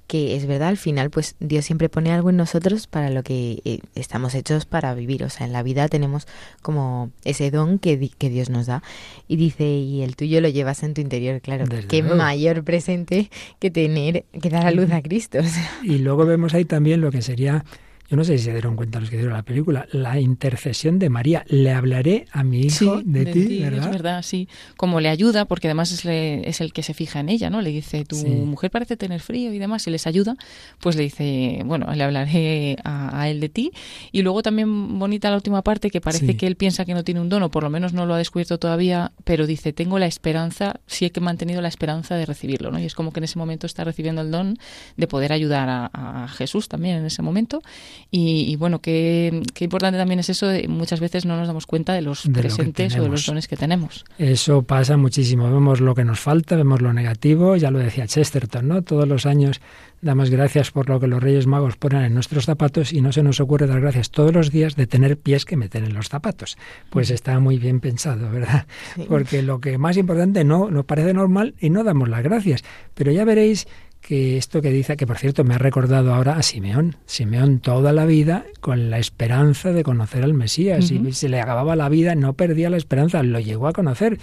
[0.06, 3.60] que es verdad, al final pues Dios siempre pone algo en nosotros para lo que
[3.66, 6.26] eh, estamos hechos para vivir, o sea, en la vida tenemos
[6.62, 8.82] como ese don que, di- que Dios nos da.
[9.28, 12.16] Y dice, y el tuyo lo llevas en tu interior, claro, Desde qué luego.
[12.16, 16.54] mayor presente que tener, que dar a luz a Cristo, o sea, Y luego vemos
[16.54, 17.62] ahí también lo que sería,
[18.08, 21.08] yo no sé si se dieron cuenta los que vieron la película, la intercesión de
[21.08, 21.44] María.
[21.48, 23.84] Le hablaré a mi hijo Sí, de, ti, ¿verdad?
[23.86, 24.48] Es verdad, sí.
[24.76, 27.62] Como le ayuda, porque además es, le- es el que se fija en ella, ¿no?
[27.62, 28.26] Le dice, tu Sí.
[28.26, 30.36] mujer parece tener frío y demás, y les ayuda,
[30.80, 33.72] pues le dice, bueno, le hablaré a, a él de ti.
[34.12, 36.34] Y luego también bonita la última parte, que parece Sí.
[36.34, 38.18] que él piensa que no tiene un don, o por lo menos no lo ha
[38.18, 42.70] descubierto todavía, pero dice, tengo la esperanza, sí que he mantenido la esperanza de recibirlo,
[42.70, 42.78] ¿no?
[42.78, 44.58] Y es como que en ese momento está recibiendo el don
[44.96, 45.90] de poder ayudar a,
[46.24, 47.62] a Jesús también en ese momento.
[48.10, 51.66] Y, y bueno, qué, qué importante también es eso, de, muchas veces no nos damos
[51.66, 54.04] cuenta de los De lo que presentes o de los dones que tenemos.
[54.18, 55.50] Eso pasa muchísimo.
[55.50, 57.56] Vemos lo que nos falta, vemos lo negativo.
[57.56, 58.82] Ya lo decía Chesterton, ¿no?
[58.82, 59.60] Todos los años
[60.00, 63.22] damos gracias por lo que los Reyes Magos ponen en nuestros zapatos y no se
[63.22, 66.58] nos ocurre dar gracias todos los días de tener pies que meter en los zapatos.
[66.90, 68.66] Pues está muy bien pensado, ¿verdad?
[68.94, 69.06] Sí.
[69.08, 72.64] Porque lo que más importante no nos parece normal y no damos las gracias.
[72.94, 73.66] Pero ya veréis
[74.06, 76.96] que esto que dice, que por cierto me ha recordado ahora a Simeón.
[77.06, 80.90] Simeón toda la vida con la esperanza de conocer al Mesías.
[80.90, 84.18] Y se le acababa la vida, no perdía la esperanza, lo llegó a conocer.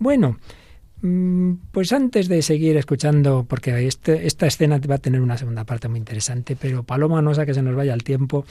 [0.00, 0.38] Bueno,
[1.02, 5.62] mm, pues antes de seguir escuchando, porque este, esta escena va a tener una segunda
[5.62, 8.44] parte muy interesante, pero Paloma no sea que se nos vaya el tiempo,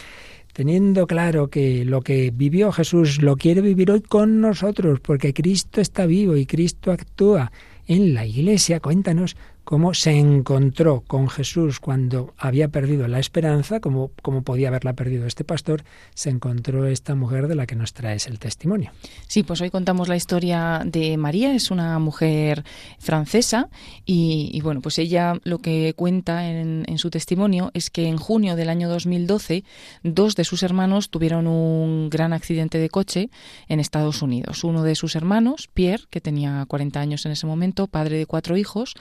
[0.53, 5.81] teniendo claro que lo que vivió Jesús lo quiere vivir hoy con nosotros, porque Cristo
[5.81, 7.51] está vivo y Cristo actúa
[7.85, 8.79] en la iglesia.
[8.79, 9.35] Cuéntanos
[9.69, 15.27] cómo se encontró con Jesús cuando había perdido la esperanza, como, como podía haberla perdido
[15.27, 15.83] este pastor,
[16.15, 18.91] se encontró esta mujer de la que nos traes el testimonio.
[19.27, 22.63] Sí, pues hoy contamos la historia de María, es una mujer
[22.97, 23.69] francesa
[24.07, 28.69] y, bueno, pues ella lo que cuenta en, su testimonio es que en junio del
[28.69, 29.63] año 2012
[30.01, 33.29] dos de sus hermanos tuvieron un gran accidente de coche
[33.67, 34.63] en Estados Unidos.
[34.63, 38.57] Uno de sus hermanos, Pierre, que tenía 40 años en ese momento, padre de cuatro
[38.57, 38.95] hijos,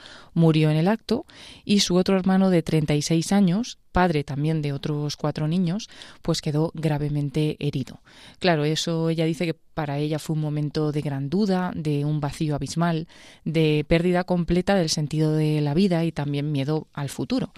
[0.67, 1.25] en el acto
[1.63, 5.89] y su otro hermano de 36 años, padre también de otros cuatro niños,
[6.21, 8.01] pues quedó gravemente herido.
[8.39, 12.19] Claro, eso ella dice que para ella fue un momento de gran duda, de un
[12.19, 13.07] vacío abismal,
[13.45, 17.53] de pérdida completa del sentido de la vida y también miedo al futuro.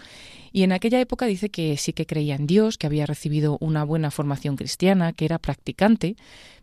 [0.51, 3.83] Y en aquella época dice que sí que creía en Dios, que había recibido una
[3.83, 6.15] buena formación cristiana, que era practicante,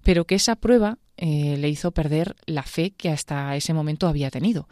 [0.03, 4.31] pero que esa prueba eh, le hizo perder la fe que hasta ese momento había
[4.31, 4.68] tenido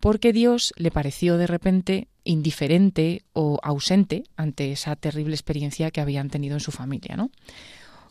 [0.00, 6.28] porque Dios le pareció de repente indiferente o ausente ante esa terrible experiencia que habían
[6.28, 7.30] tenido en su familia, ¿no?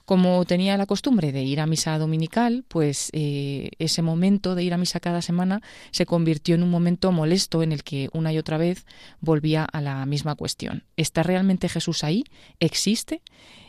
[0.06, 4.72] Como tenía la costumbre de ir a misa dominical, pues eh, ese momento de ir
[4.76, 8.38] a misa cada semana se convirtió en un momento molesto en el que una y
[8.38, 8.86] otra vez
[9.20, 10.84] volvía a la misma cuestión.
[10.96, 12.24] ¿Está realmente Jesús ahí?
[12.60, 13.24] ¿Existe?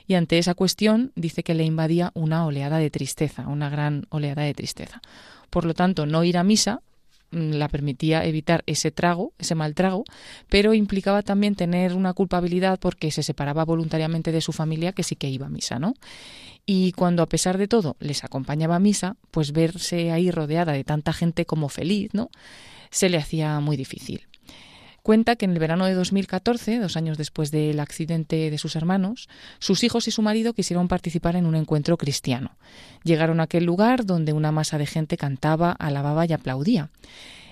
[0.06, 4.42] Y ante esa cuestión dice que le invadía una oleada de tristeza, una gran oleada
[4.42, 5.00] de tristeza.
[5.48, 6.82] Por lo tanto, no ir a misa
[7.30, 10.04] la permitía evitar ese trago, ese mal trago,
[10.48, 15.16] pero implicaba también tener una culpabilidad porque se separaba voluntariamente de su familia que sí
[15.16, 15.94] que iba a misa, ¿no?
[16.64, 20.84] Y cuando a pesar de todo les acompañaba a misa, pues verse ahí rodeada de
[20.84, 22.30] tanta gente como feliz, ¿no?
[22.90, 24.26] Se le hacía muy difícil.
[25.06, 29.28] Cuenta que en el verano de 2014, dos años después del accidente de sus hermanos,
[29.60, 32.56] sus hijos y su marido quisieron participar en un encuentro cristiano.
[33.04, 36.90] Llegaron a aquel lugar donde una masa de gente cantaba, alababa y aplaudía.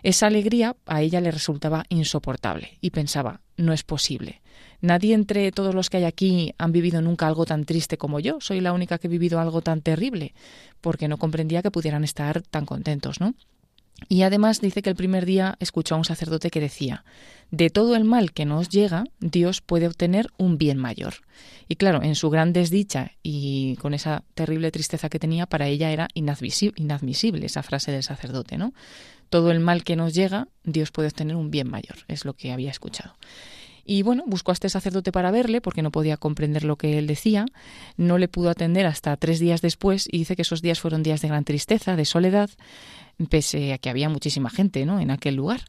[0.02, 4.42] Esa alegría a ella le resultaba insoportable y pensaba, no es posible.
[4.80, 8.40] Nadie entre todos los que hay aquí han vivido nunca algo tan triste como yo.
[8.40, 10.34] Soy la única que he vivido algo tan terrible,
[10.80, 13.36] porque no comprendía que pudieran estar tan contentos, ¿no?
[14.08, 17.04] Y además dice que el primer día escuchó a un sacerdote que decía,
[17.50, 21.14] de todo el mal que nos llega, Dios puede obtener un bien mayor.
[21.68, 25.90] Y claro, en su gran desdicha y con esa terrible tristeza que tenía, para ella
[25.90, 28.74] era inadmisible, esa frase del sacerdote, ¿no?
[29.30, 32.52] Todo el mal que nos llega, Dios puede obtener un bien mayor, es lo que
[32.52, 33.14] había escuchado.
[33.84, 37.06] Y bueno, buscó a este sacerdote para verle porque no podía comprender lo que él
[37.06, 37.46] decía.
[37.96, 41.20] No le pudo atender hasta tres días después y dice que esos días fueron días
[41.20, 42.50] de gran tristeza, de soledad,
[43.28, 45.00] pese a que había muchísima gente ¿no?
[45.00, 45.62] en aquel lugar.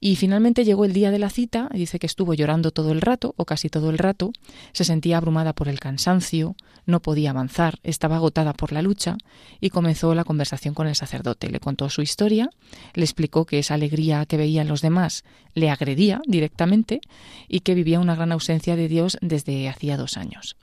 [0.00, 3.34] Y finalmente llegó el día de la cita, dice que estuvo llorando todo el rato,
[3.36, 4.32] o casi todo el rato,
[4.72, 6.54] se sentía abrumada por el cansancio,
[6.84, 9.16] no podía avanzar, estaba agotada por la lucha,
[9.60, 11.50] y comenzó la conversación con el sacerdote.
[11.50, 12.50] Le contó su historia,
[12.94, 17.00] le explicó que esa alegría que veía en los demás le agredía directamente
[17.48, 20.56] y que vivía una gran ausencia de Dios desde hacía dos años.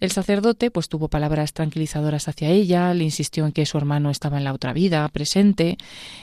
[0.00, 4.36] El sacerdote pues tuvo palabras tranquilizadoras hacia ella, le insistió en que su hermano estaba
[4.36, 5.78] en la otra vida, presente,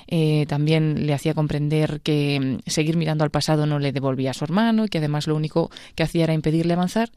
[0.07, 4.33] eh, también le hacía comprender que mm, seguir mirando al pasado no le devolvía a
[4.35, 7.09] su hermano y que además lo único que hacía era impedirle avanzar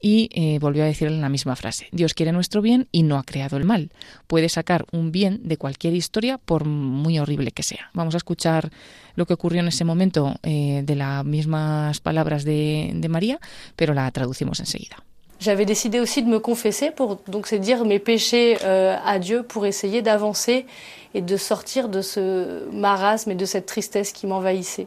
[0.00, 1.88] y eh, volvió a decirle la misma frase.
[1.92, 3.90] Dios quiere nuestro bien y no ha creado el mal.
[4.26, 7.90] Puede sacar un bien de cualquier historia por muy horrible que sea.
[7.92, 8.70] Vamos a escuchar
[9.14, 13.38] lo que ocurrió en ese momento eh, de las mismas palabras de, de María,
[13.76, 15.04] pero la traducimos enseguida.
[15.40, 19.42] J'avais décidé aussi de me confesser pour donc c'est dire mes péchés euh, à Dieu
[19.42, 20.66] pour essayer d'avancer
[21.14, 24.86] et de sortir de ce marasme et de cette tristesse qui m'envahissait.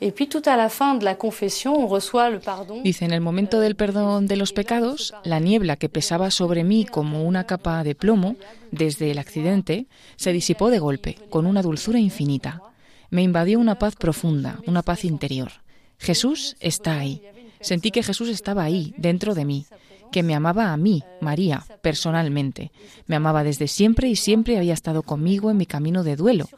[0.00, 2.82] Et puis tout à la fin de la confession, on reçoit le pardon.
[2.82, 6.84] Dice, en el momento del perdón de los pecados, la niebla que pesaba sobre mí
[6.84, 8.36] como una capa de plomo
[8.70, 9.86] desde el accidente
[10.16, 12.62] se disipó de golpe, con una dulzura infinita.
[13.10, 15.50] Me invadió una paz profunda, una paz interior.
[15.98, 17.22] Jesús está ahí.
[17.60, 19.66] Sentí que Jesús estaba ahí, dentro de mí,
[20.10, 22.70] que me amaba a mí, María, personalmente.
[23.06, 26.48] Me amaba desde siempre y siempre había estado conmigo en mi camino de duelo.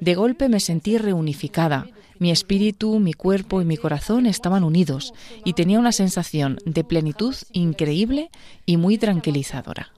[0.00, 1.86] De golpe me sentí reunificada.
[2.18, 7.34] Mi espíritu, mi cuerpo y mi corazón estaban unidos y tenía una sensación de plenitud
[7.52, 8.30] increíble
[8.66, 9.92] y muy tranquilizadora.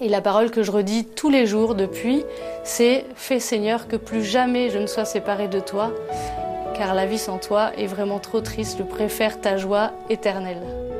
[0.00, 2.24] Et la parole que je redis tous les jours depuis,
[2.64, 5.92] c'est Fais Seigneur que plus jamais je ne sois séparée de toi,
[6.82, 10.91] car la vie sans toi est vraiment trop triste, je préfère ta joie éternelle.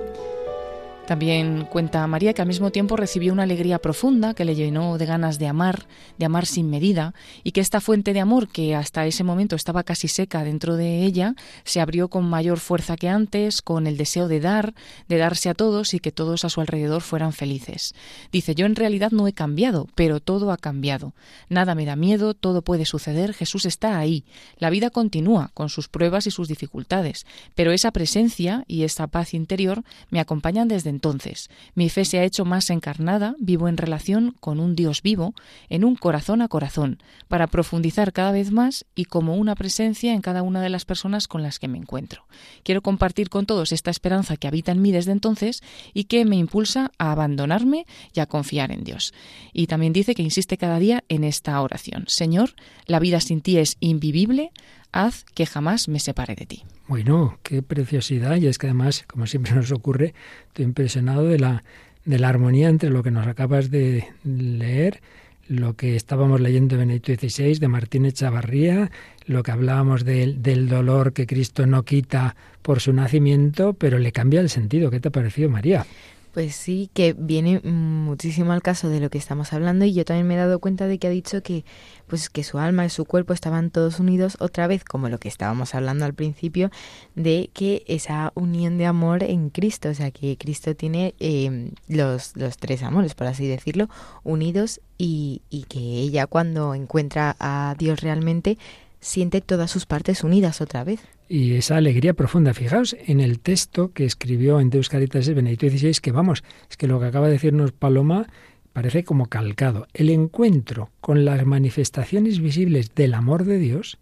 [1.07, 5.07] También cuenta María que al mismo tiempo recibió una alegría profunda que le llenó de
[5.07, 5.87] ganas de amar,
[6.17, 7.13] de amar sin medida,
[7.43, 11.05] y que esta fuente de amor que hasta ese momento estaba casi seca dentro de
[11.05, 11.35] ella,
[11.65, 14.75] se abrió con mayor fuerza que antes, con el deseo de dar,
[15.09, 17.95] de darse a todos y que todos a su alrededor fueran felices.
[18.31, 21.15] Dice, yo en realidad no he cambiado, pero todo ha cambiado.
[21.49, 24.25] Nada me da miedo, todo puede suceder, Jesús está ahí.
[24.57, 29.35] La vida continúa, con sus pruebas y sus dificultades, pero esa presencia y esa paz
[29.35, 31.51] interior me acompañan desde entonces.
[31.75, 35.35] Mi fe se ha hecho más encarnada, vivo en relación con un Dios vivo,
[35.69, 40.21] en un corazón a corazón, para profundizar cada vez más y como una presencia en
[40.21, 42.27] cada una de las personas con las que me encuentro.
[42.63, 45.63] Quiero compartir con todos esta esperanza que habita en mí desde entonces
[45.95, 49.15] y que me impulsa a abandonarme y a confiar en Dios.
[49.53, 52.05] Y también dice que insiste cada día en esta oración.
[52.07, 52.55] Señor,
[52.87, 54.53] la vida sin ti es invivible,
[54.93, 56.65] haz que jamás me separe de ti.
[56.89, 58.37] Bueno, qué preciosidad.
[58.37, 60.15] Y es que además, como siempre nos ocurre,
[60.49, 61.65] estoy impresionado de la,
[62.05, 65.01] de la armonía entre lo que nos acabas de leer,
[65.49, 68.91] lo que estábamos leyendo en Benedicto XVI de Martín Echavarría,
[69.27, 74.13] lo que hablábamos del, del dolor que Cristo no quita por su nacimiento, pero le
[74.13, 74.91] cambia el sentido.
[74.91, 75.87] ¿Qué te ha parecido, María?
[76.33, 80.27] Pues sí, que viene muchísimo al caso de lo que estamos hablando y yo también
[80.27, 81.67] me he dado cuenta de que ha dicho que
[82.07, 85.29] pues que su alma y su cuerpo estaban todos unidos otra vez, como lo que
[85.29, 86.71] estábamos hablando al principio,
[87.15, 92.35] de que esa unión de amor en Cristo, o sea que Cristo tiene eh, los,
[92.35, 93.91] los tres amores, por así decirlo,
[94.25, 98.57] unidos y, y que ella cuando encuentra a Dios realmente
[99.01, 101.01] siente todas sus partes unidas otra vez
[101.33, 102.53] y esa alegría profunda.
[102.53, 106.77] Fijaos en el texto que escribió en Deus Caritas el Benedicto XVI, que vamos, es
[106.77, 108.27] que lo que acaba de decirnos Paloma
[108.75, 109.87] parece como calcado.
[109.95, 113.99] El encuentro con las manifestaciones visibles del amor de Dios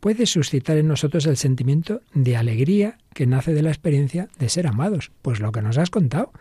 [0.00, 4.66] puede suscitar en nosotros el sentimiento de alegría que nace de la experiencia de ser
[4.66, 5.12] amados.
[5.20, 6.32] Pues lo que nos has contado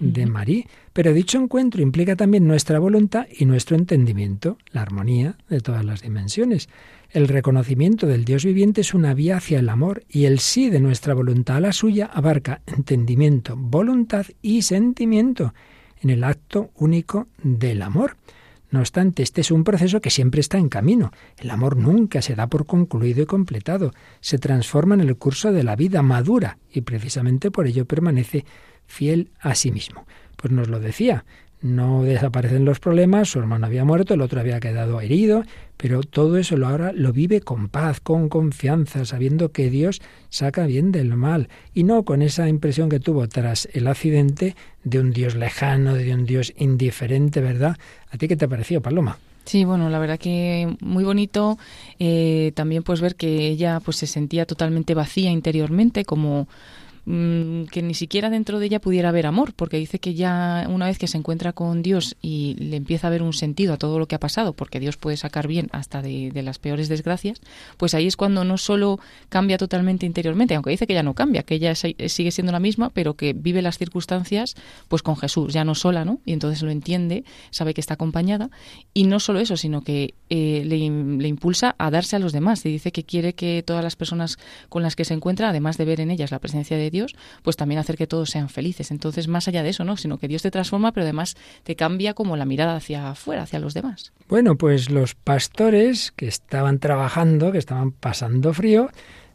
[0.00, 0.64] de María.
[0.92, 6.02] Pero dicho encuentro implica también nuestra voluntad y nuestro entendimiento, la armonía de todas las
[6.02, 6.68] dimensiones.
[7.10, 10.80] El reconocimiento del Dios viviente es una vía hacia el amor y el sí de
[10.80, 15.54] nuestra voluntad a la suya abarca entendimiento, voluntad y sentimiento
[16.02, 18.16] en el acto único del amor.
[18.70, 21.10] No obstante, este es un proceso que siempre está en camino.
[21.38, 23.92] El amor nunca se da por concluido y completado.
[24.20, 28.44] Se transforma en el curso de la vida madura y precisamente por ello permanece
[28.88, 30.04] fiel a sí mismo.
[30.36, 31.24] Pues nos lo decía,
[31.60, 35.42] no desaparecen los problemas, su hermano había muerto, el otro había quedado herido,
[35.76, 40.66] pero todo eso lo ahora lo vive con paz, con confianza, sabiendo que Dios saca
[40.66, 45.12] bien del mal y no con esa impresión que tuvo tras el accidente de un
[45.12, 47.76] Dios lejano, de un Dios indiferente, ¿verdad?
[48.10, 49.18] ¿A ti qué te ha parecido, Paloma?
[49.44, 51.58] Sí, bueno, la verdad que muy bonito
[51.98, 56.48] eh, también pues ver que ella pues se sentía totalmente vacía interiormente, como
[57.08, 60.86] mm, que ni siquiera dentro de ella pudiera haber amor, porque dice que ya una
[60.86, 63.98] vez que se encuentra con Dios y le empieza a ver un sentido a todo
[63.98, 67.40] lo que ha pasado, porque Dios puede sacar bien hasta de, de las peores desgracias,
[67.78, 71.42] pues ahí es cuando no solo cambia totalmente interiormente, aunque dice que ya no cambia,
[71.42, 74.54] que ella si- sigue siendo la misma, pero que vive las circunstancias
[74.88, 76.20] pues con Jesús, ya no sola, ¿no?
[76.26, 78.50] Y entonces lo entiende, sabe que está acompañada
[78.92, 82.64] y no solo eso, sino que eh, le, le impulsa a darse a los demás
[82.66, 84.38] y dice que quiere que todas las personas
[84.68, 86.97] con las que se encuentra, además de ver en ellas la presencia de Dios,
[87.42, 88.90] pues también hacer que todos sean felices.
[88.90, 89.96] Entonces, más allá de eso, ¿no?
[89.96, 93.58] Sino que Dios te transforma, pero además te cambia como la mirada hacia afuera, hacia
[93.58, 94.12] los demás.
[94.28, 98.90] Bueno, pues los pastores que estaban trabajando, que estaban pasando frío,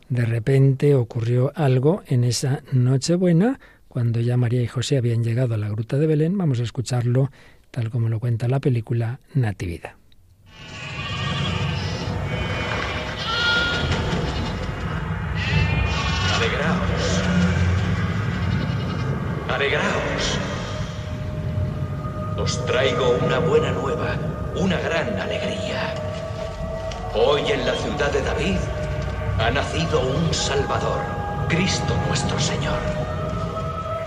[0.09, 5.57] de repente ocurrió algo en esa Nochebuena, cuando ya María y José habían llegado a
[5.57, 6.37] la gruta de Belén.
[6.37, 7.31] Vamos a escucharlo
[7.71, 9.93] tal como lo cuenta la película Natividad.
[19.63, 20.25] Alegraos.
[22.37, 24.17] Os traigo una buena nueva,
[24.55, 25.95] una gran alegría.
[27.15, 28.57] Hoy en la ciudad de David
[29.39, 30.99] ha nacido un Salvador,
[31.47, 32.81] Cristo nuestro Señor.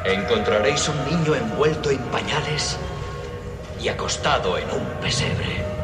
[0.04, 2.76] Encontraréis un niño envuelto en pañales
[3.80, 5.75] y acostado en un pesebre.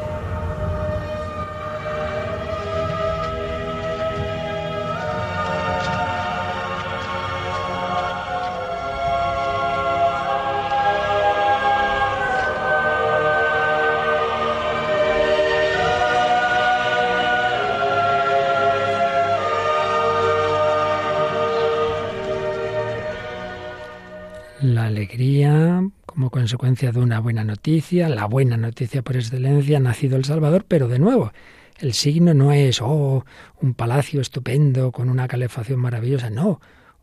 [25.13, 30.25] Alegría como consecuencia de una buena noticia, la buena noticia por excelencia, ha nacido el
[30.25, 31.31] Salvador, pero de nuevo,
[31.79, 33.23] el signo no es, oh,
[33.61, 36.59] un palacio estupendo con una calefacción maravillosa, no,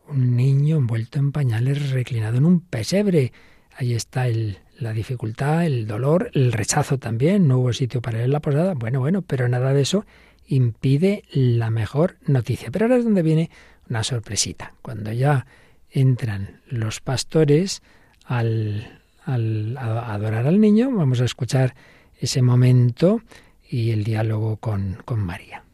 [0.08, 3.32] un niño envuelto en pañales reclinado en un pesebre.
[3.76, 8.24] Ahí está el, la dificultad, el dolor, el rechazo también, no hubo sitio para él
[8.24, 10.04] en la posada, bueno, bueno, pero nada de eso
[10.48, 12.72] impide la mejor noticia.
[12.72, 13.50] Pero ahora es donde viene
[13.88, 14.74] una sorpresita.
[14.82, 15.46] Cuando ya
[15.92, 17.82] entran los pastores
[18.30, 21.74] al, al adorar al niño, vamos a escuchar
[22.20, 23.22] ese momento
[23.68, 25.64] y el diálogo con, con María.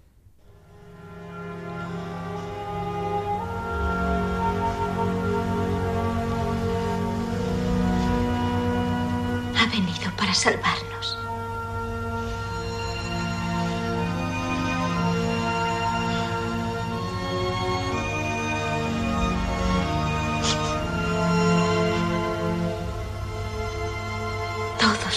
[9.59, 11.26] Ha venido para salvarnos.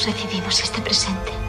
[0.05, 1.48] Recibimos este presente.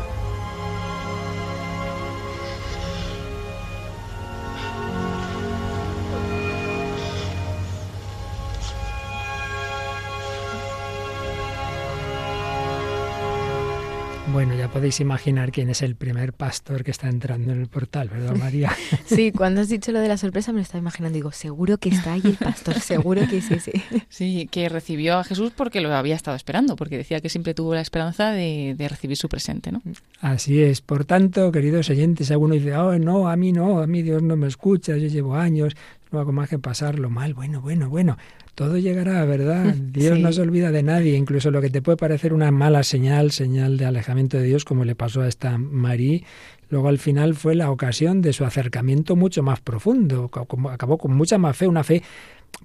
[14.73, 18.73] Podéis imaginar quién es el primer pastor que está entrando en el portal, ¿verdad, María?
[19.05, 21.17] Sí, cuando has dicho lo de la sorpresa me lo estaba imaginando.
[21.17, 23.73] Digo, seguro que está ahí el pastor, seguro que sí, sí.
[24.09, 27.75] Sí, que recibió a Jesús porque lo había estado esperando, porque decía que siempre tuvo
[27.75, 29.83] la esperanza de, de recibir su presente, ¿no?
[30.21, 30.81] Así es.
[30.81, 34.37] Por tanto, queridos oyentes, alguno dice, oh, no, a mí no, a mí Dios no
[34.37, 35.77] me escucha, yo llevo años,
[36.13, 37.35] no hago más que pasarlo mal.
[37.35, 38.17] Bueno, bueno, bueno,
[38.55, 39.75] todo llegará, ¿verdad?
[39.75, 40.23] Dios Sí.
[40.23, 43.77] no se olvida de nadie, incluso lo que te puede parecer una mala señal, señal
[43.77, 46.21] de alejamiento de Dios, como le pasó a esta María,
[46.69, 50.31] luego al final fue la ocasión de su acercamiento mucho más profundo,
[50.71, 52.03] acabó con mucha más fe, una fe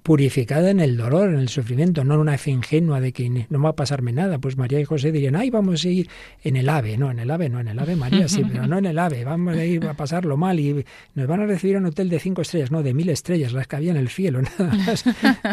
[0.06, 3.60] purificada en el dolor, en el sufrimiento, no en una fe ingenua de que no
[3.60, 4.38] va a pasarme nada.
[4.38, 6.08] Pues María y José dirían, ay, vamos a ir
[6.44, 8.78] en el ave, no, en el ave, no, en el ave María sí, pero no
[8.78, 10.84] en el ave, vamos a ir a pasarlo mal y
[11.14, 13.66] nos van a recibir en un hotel de cinco estrellas, no, de mil estrellas, las
[13.66, 15.04] que había en el cielo, nada más.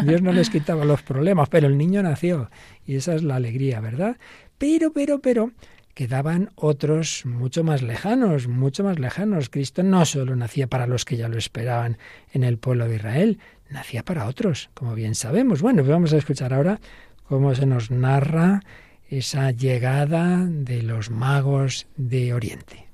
[0.04, 2.48] Dios no les quitaba los problemas, pero el niño nació
[2.86, 4.18] y esa es la alegría, ¿verdad?
[4.58, 5.50] Pero, pero, pero,
[5.94, 9.48] quedaban otros mucho más lejanos, mucho más lejanos.
[9.48, 11.98] Cristo no solo nacía para los que ya lo esperaban
[12.32, 13.38] en el pueblo de Israel,
[13.70, 15.62] nacía para otros, como bien sabemos.
[15.62, 16.80] Bueno, pues vamos a escuchar ahora
[17.28, 18.62] cómo se nos narra
[19.08, 22.88] esa llegada de los magos de Oriente.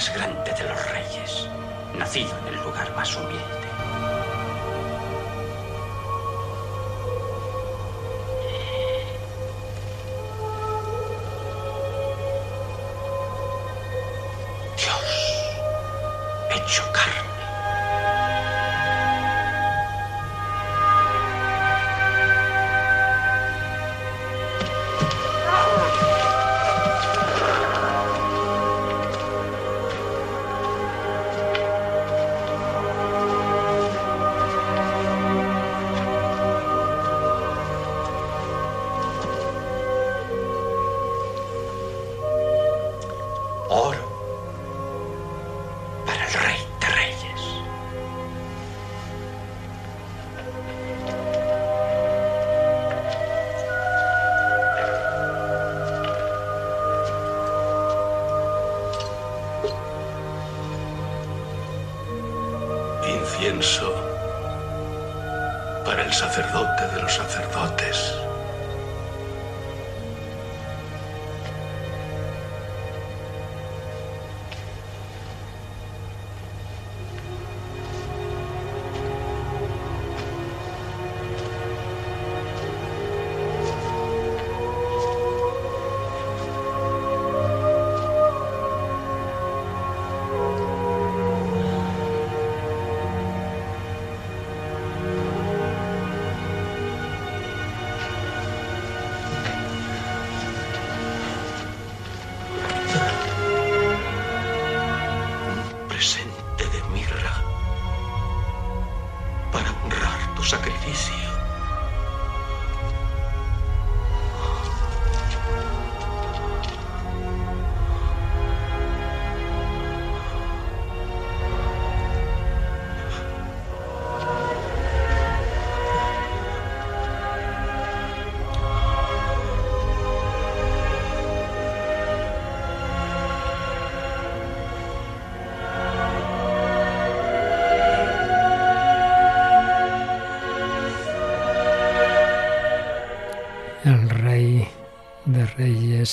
[0.00, 1.46] más grande de los reyes,
[1.98, 3.44] nacido en el lugar más humilde.
[14.78, 15.46] Dios,
[16.50, 17.19] hecho carne.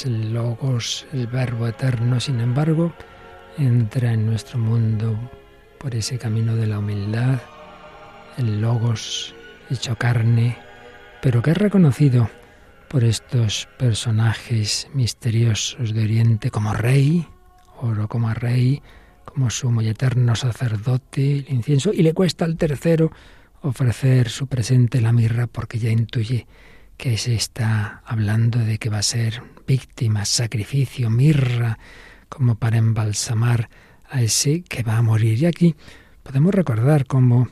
[0.05, 2.93] El Logos, el Verbo Eterno, sin embargo,
[3.57, 5.17] entra en nuestro mundo
[5.79, 7.39] por ese camino de la humildad,
[8.37, 9.33] el Logos
[9.69, 10.57] hecho carne,
[11.21, 12.29] pero que es reconocido
[12.89, 17.27] por estos personajes misteriosos de Oriente como Rey,
[17.81, 18.81] oro como Rey,
[19.25, 23.11] como sumo y eterno sacerdote, el incienso, y le cuesta al tercero
[23.61, 26.45] ofrecer su presente la mirra porque ya intuye
[26.97, 31.77] que se está hablando de que va a ser víctima, sacrificio, mirra,
[32.29, 33.69] como para embalsamar
[34.09, 35.37] a ese que va a morir.
[35.39, 35.75] Y aquí
[36.23, 37.49] podemos recordar cómo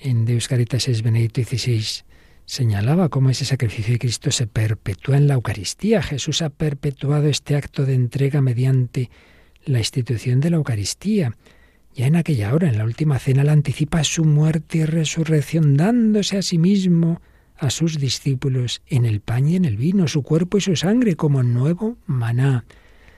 [0.00, 2.08] en Deus Caritas es Benedicto XVI
[2.48, 6.02] señalaba cómo ese sacrificio de Cristo se perpetúa en la Eucaristía.
[6.02, 9.10] Jesús ha perpetuado este acto de entrega mediante
[9.66, 11.36] la institución de la Eucaristía.
[11.94, 16.38] Ya en aquella hora, en la última cena, la anticipa su muerte y resurrección, dándose
[16.38, 17.20] a sí mismo
[17.58, 21.16] a sus discípulos en el pan y en el vino, su cuerpo y su sangre
[21.16, 22.64] como nuevo maná.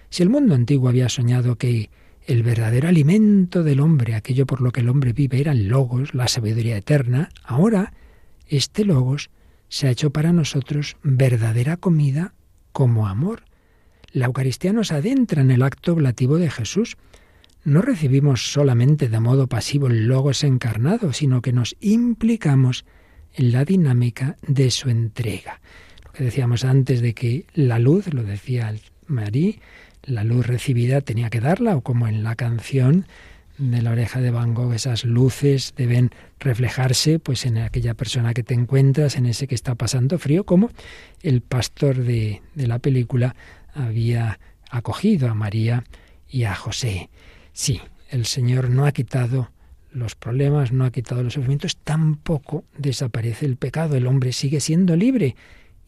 [0.09, 1.91] Si el mundo antiguo había soñado que
[2.27, 6.15] el verdadero alimento del hombre, aquello por lo que el hombre vive, era el logos,
[6.15, 7.93] la sabiduría eterna, ahora
[8.49, 9.31] este logos
[9.69, 12.35] se ha hecho para nosotros verdadera comida
[12.73, 13.45] como amor.
[14.13, 16.97] La Eucaristía nos adentra en el acto oblativo de Jesús.
[17.63, 22.85] No recibimos solamente de modo pasivo el logos encarnado, sino que nos implicamos
[23.35, 25.61] en la dinámica de su entrega.
[26.05, 28.75] Lo que decíamos antes de que la luz, lo decía
[29.07, 29.61] Marí,
[30.05, 33.07] la luz recibida tenía que darla, o como en la canción
[33.59, 38.43] de la oreja de Van Gogh, esas luces deben reflejarse pues en aquella persona que
[38.43, 40.71] te encuentras, en ese que está pasando frío, como
[41.23, 43.37] el pastor de, de la película
[43.75, 45.85] había acogido a María
[46.29, 47.11] y a José.
[47.53, 49.51] Sí, el Señor no ha quitado
[49.93, 53.97] los problemas, no ha quitado los sufrimientos, tampoco desaparece el pecado.
[53.97, 55.37] El hombre sigue siendo libre.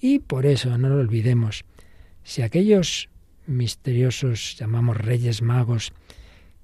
[0.00, 1.64] Y por eso, no lo olvidemos,
[2.24, 3.08] si aquellos
[3.46, 5.92] misteriosos, llamamos reyes magos,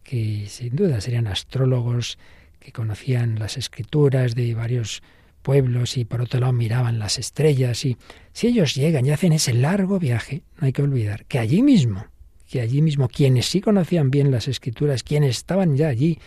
[0.03, 2.18] que sin duda serían astrólogos,
[2.59, 5.03] que conocían las escrituras de varios
[5.43, 7.97] pueblos y por otro lado miraban las estrellas, y
[8.32, 12.07] si ellos llegan y hacen ese largo viaje, no hay que olvidar que allí mismo,
[12.49, 16.18] que allí mismo quienes sí conocían bien las escrituras, quienes estaban ya allí,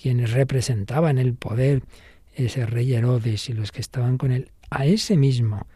[0.00, 1.82] quienes representaban el poder,
[2.34, 5.66] ese rey Herodes y los que estaban con él, a ese mismo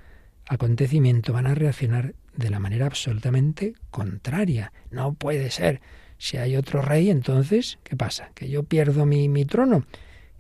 [0.47, 4.73] acontecimiento van a reaccionar de la manera absolutamente contraria.
[4.91, 5.81] No puede ser.
[6.19, 8.31] Si hay otro rey, entonces, ¿qué pasa?
[8.35, 9.85] ¿Que yo pierdo mi, mi trono?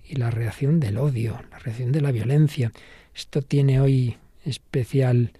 [0.08, 2.70] Y la reacción del odio, la reacción de la violencia.
[3.14, 5.32] Esto tiene hoy especial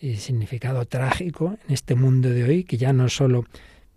[0.00, 3.46] eh, significado trágico en este mundo de hoy, que ya no solo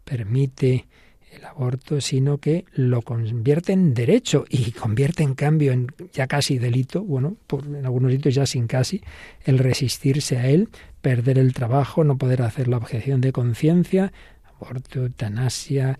[0.03, 0.87] permite
[1.35, 6.57] el aborto, sino que lo convierte en derecho y convierte en cambio en ya casi
[6.57, 9.01] delito, bueno, por, en algunos sitios ya sin casi,
[9.43, 10.69] el resistirse a él,
[11.01, 14.13] perder el trabajo, no poder hacer la objeción de conciencia,
[14.55, 15.99] aborto, eutanasia,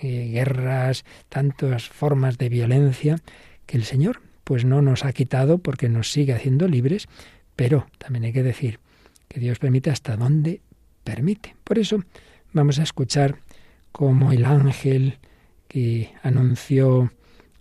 [0.00, 3.18] eh, guerras, tantas formas de violencia
[3.66, 7.08] que el Señor pues no nos ha quitado porque nos sigue haciendo libres,
[7.56, 8.78] pero también hay que decir
[9.28, 10.60] que Dios permite hasta donde
[11.02, 11.56] permite.
[11.64, 12.04] Por eso
[12.52, 13.36] vamos a escuchar
[13.94, 15.18] como el ángel
[15.68, 17.12] que anunció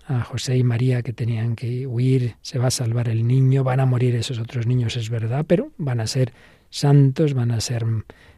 [0.08, 3.80] a José y María que tenían que huir, se va a salvar el niño, van
[3.80, 6.34] a morir esos otros niños, es verdad, pero van a ser
[6.72, 7.86] santos, van a ser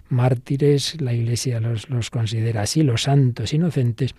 [0.09, 4.13] mártires, la Iglesia los, considera así, los santos inocentes,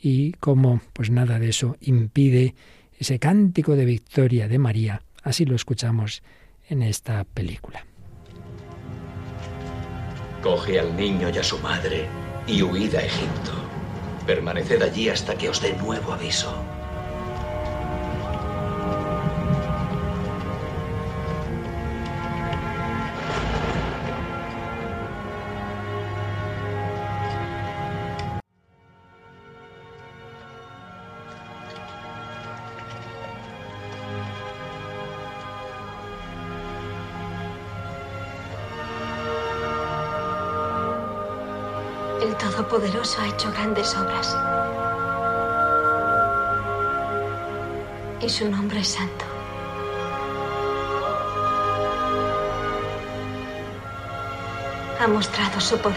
[0.00, 2.54] y como pues nada de eso impide
[2.98, 6.22] ese cántico de victoria de María, así lo escuchamos
[6.70, 7.84] en esta película.
[10.42, 12.06] Coge al niño y a su madre
[12.48, 13.52] y huid a Egipto.
[14.26, 16.77] Permaneced allí hasta que os dé nuevo aviso.
[43.16, 44.36] Ha hecho grandes obras.
[48.20, 49.24] Y su nombre es santo.
[55.00, 55.96] Ha mostrado su poder.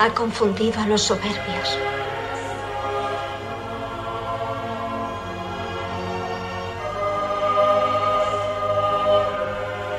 [0.00, 1.78] Ha confundido a los soberbios.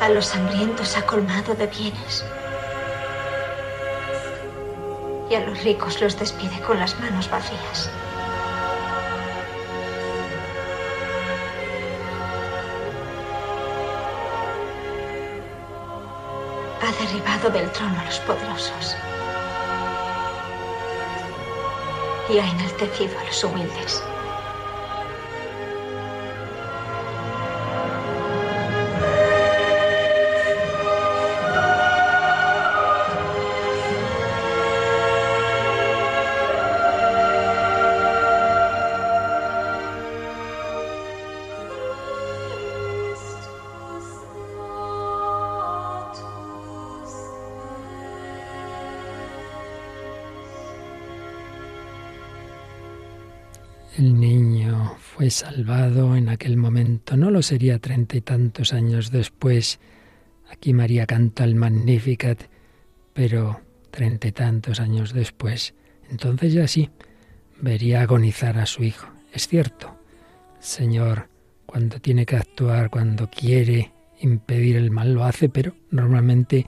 [0.06, 2.24] A los hambrientos ha colmado de bienes.
[5.32, 7.90] Y a los ricos los despide con las manos vacías.
[16.84, 18.96] Ha derribado del trono a los poderosos.
[22.30, 24.04] Y ha enaltecido a los humildes.
[55.30, 59.80] Salvado en aquel momento, no lo sería treinta y tantos años después.
[60.50, 62.44] Aquí María canta el Magnificat,
[63.14, 63.62] pero
[63.92, 65.74] treinta y tantos años después,
[66.10, 66.90] entonces ya sí,
[67.62, 69.08] vería agonizar a su hijo.
[69.32, 69.96] Es cierto,
[70.60, 71.30] Señor,
[71.66, 76.68] cuando tiene que actuar, cuando quiere impedir el mal, lo hace, pero normalmente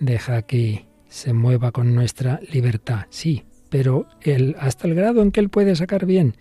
[0.00, 5.40] deja que se mueva con nuestra libertad, sí, pero él, hasta el grado en que
[5.40, 6.36] él puede sacar bien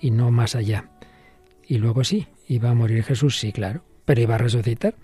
[0.00, 0.90] y no más allá.
[1.66, 4.94] Y luego sí, iba a morir Jesús, sí, claro, pero iba a resucitar.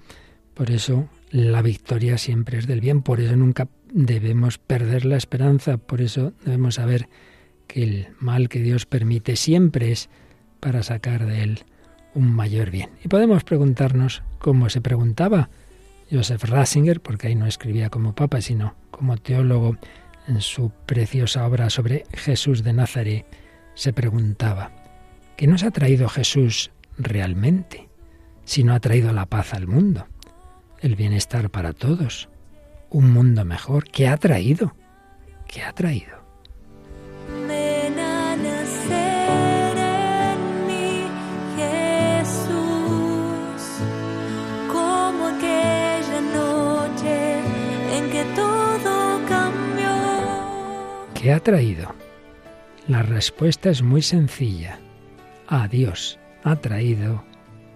[0.55, 5.77] Por eso la victoria siempre es del bien, por eso nunca debemos perder la esperanza,
[5.77, 7.09] por eso debemos saber
[7.67, 10.09] que el mal que Dios permite siempre es
[10.61, 11.65] para sacar de él
[12.15, 12.91] un mayor bien.
[13.05, 15.51] Y podemos preguntarnos cómo se preguntaba
[16.11, 19.77] Joseph Ratzinger, porque ahí no escribía como papa, sino como teólogo
[20.27, 23.27] en su preciosa obra sobre Jesús de Nazaret,
[23.75, 24.73] se preguntaba,
[25.37, 27.89] ¿qué nos ha traído Jesús realmente?
[28.45, 30.07] Si no ha traído la paz al mundo,
[30.81, 32.29] el bienestar para todos,
[32.91, 34.75] un mundo mejor, ¿qué ha traído?
[35.47, 36.17] ¿Qué ha traído?
[48.17, 49.93] Que todo cambió.
[51.13, 51.95] ¿Qué ha traído?
[52.89, 54.79] La respuesta es muy sencilla.
[55.49, 56.19] A Dios.
[56.45, 57.23] Ha traído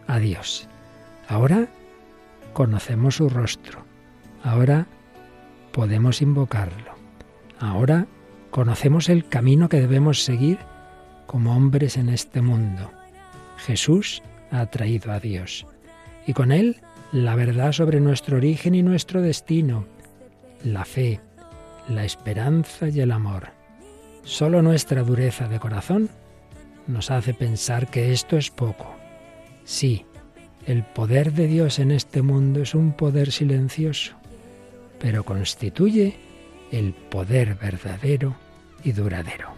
[0.07, 0.69] a Dios.
[1.29, 1.69] Ahora
[2.53, 3.85] conocemos su rostro.
[4.43, 4.87] Ahora
[5.73, 6.95] podemos invocarlo.
[7.59, 8.07] Ahora
[8.51, 10.59] conocemos el camino que debemos seguir
[11.27, 12.91] como hombres en este mundo.
[13.59, 15.67] Jesús ha traído a Dios.
[16.27, 16.81] Y con él
[17.13, 19.85] la verdad sobre nuestro origen y nuestro destino,
[20.65, 21.21] la fe,
[21.89, 23.49] la esperanza y el amor.
[24.23, 26.11] Solo nuestra dureza de corazón
[26.87, 28.95] nos hace pensar que esto es poco.
[29.65, 30.07] Sí,
[30.67, 34.15] el poder de Dios en este mundo es un poder silencioso.
[35.01, 36.15] pero constituye
[36.71, 38.37] el poder verdadero
[38.85, 39.49] y duradero.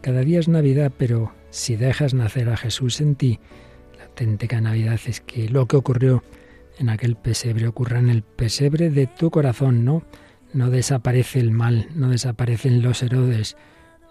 [0.00, 3.38] Cada día es Navidad, pero si dejas nacer a Jesús en ti,
[3.98, 6.22] la auténtica Navidad es que lo que ocurrió
[6.78, 10.02] en aquel pesebre ocurra en el pesebre de tu corazón, ¿no?
[10.52, 13.56] No desaparece el mal, no desaparecen los Herodes,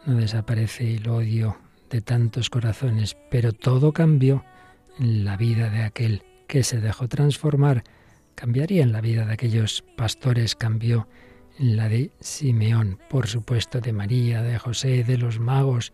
[0.05, 1.57] no desaparece el odio
[1.89, 4.43] de tantos corazones, pero todo cambió
[4.99, 7.83] en la vida de aquel que se dejó transformar.
[8.35, 11.07] Cambiaría en la vida de aquellos pastores, cambió
[11.57, 15.93] la de Simeón, por supuesto, de María, de José, de los magos,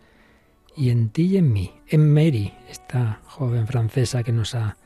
[0.76, 4.76] y en ti y en mí, en Mary, esta joven francesa que nos ha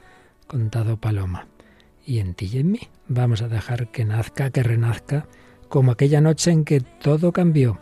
[0.47, 1.47] contado Paloma.
[2.05, 5.27] Y en ti y en mí vamos a dejar que nazca, que renazca,
[5.69, 7.81] como aquella noche en que todo cambió.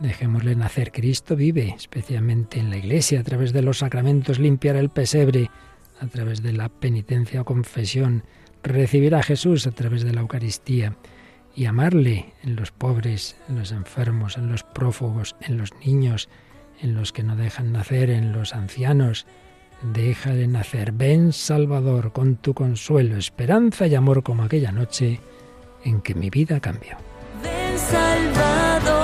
[0.00, 0.90] Dejémosle nacer.
[0.90, 5.50] Cristo vive, especialmente en la iglesia, a través de los sacramentos, limpiar el pesebre,
[6.00, 8.24] a través de la penitencia o confesión,
[8.64, 10.96] recibir a Jesús a través de la Eucaristía
[11.54, 16.28] y amarle en los pobres, en los enfermos, en los prófugos, en los niños,
[16.80, 19.26] en los que no dejan nacer, en los ancianos.
[19.82, 25.20] Deja de nacer, ven Salvador, con tu consuelo, esperanza y amor como aquella noche
[25.84, 26.96] en que mi vida cambió.
[27.42, 29.01] Ven Salvador,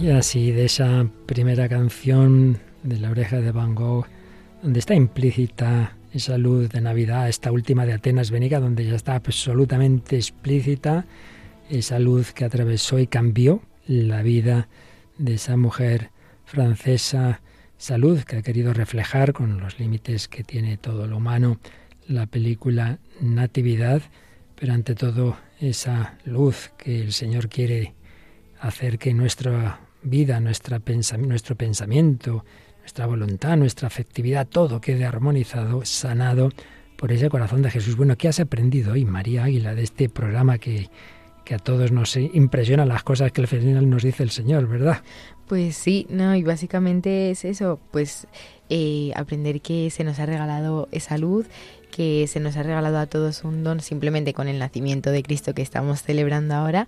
[0.00, 4.06] Y así de esa primera canción de la oreja de Van Gogh,
[4.62, 9.14] donde está implícita esa luz de Navidad, esta última de Atenas Bénica, donde ya está
[9.14, 11.04] absolutamente explícita
[11.68, 14.68] esa luz que atravesó y cambió la vida
[15.18, 16.08] de esa mujer
[16.46, 17.42] francesa,
[17.78, 21.58] esa luz que ha querido reflejar con los límites que tiene todo lo humano
[22.08, 24.00] la película Natividad,
[24.58, 27.92] pero ante todo esa luz que el Señor quiere
[28.60, 30.80] hacer que nuestra vida, nuestra
[31.18, 32.44] nuestro pensamiento,
[32.80, 36.50] nuestra voluntad, nuestra afectividad, todo quede armonizado, sanado
[36.96, 37.96] por ese corazón de Jesús.
[37.96, 40.90] Bueno, ¿qué has aprendido hoy, María Águila, de este programa que,
[41.44, 45.02] que a todos nos impresiona las cosas que al final nos dice el Señor, ¿verdad?
[45.46, 48.28] Pues sí, no, y básicamente es eso, pues
[48.68, 51.46] eh, aprender que se nos ha regalado esa luz,
[51.90, 55.54] que se nos ha regalado a todos un don simplemente con el nacimiento de Cristo
[55.54, 56.86] que estamos celebrando ahora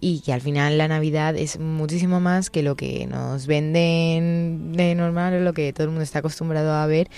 [0.00, 4.94] y que al final la Navidad es muchísimo más que lo que nos venden de
[4.94, 7.08] normal o lo que todo el mundo está acostumbrado a ver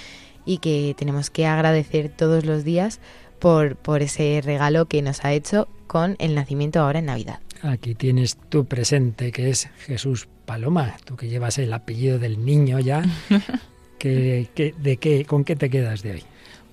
[0.45, 3.01] y que tenemos que agradecer todos los días
[3.39, 7.41] por, por ese regalo que nos ha hecho con el nacimiento ahora en Navidad.
[7.63, 12.79] Aquí tienes tu presente, que es Jesús Paloma, tú que llevas el apellido del niño
[12.79, 13.03] ya.
[13.99, 16.25] ¿Qué, qué, de qué, ¿Con qué te quedas de hoy?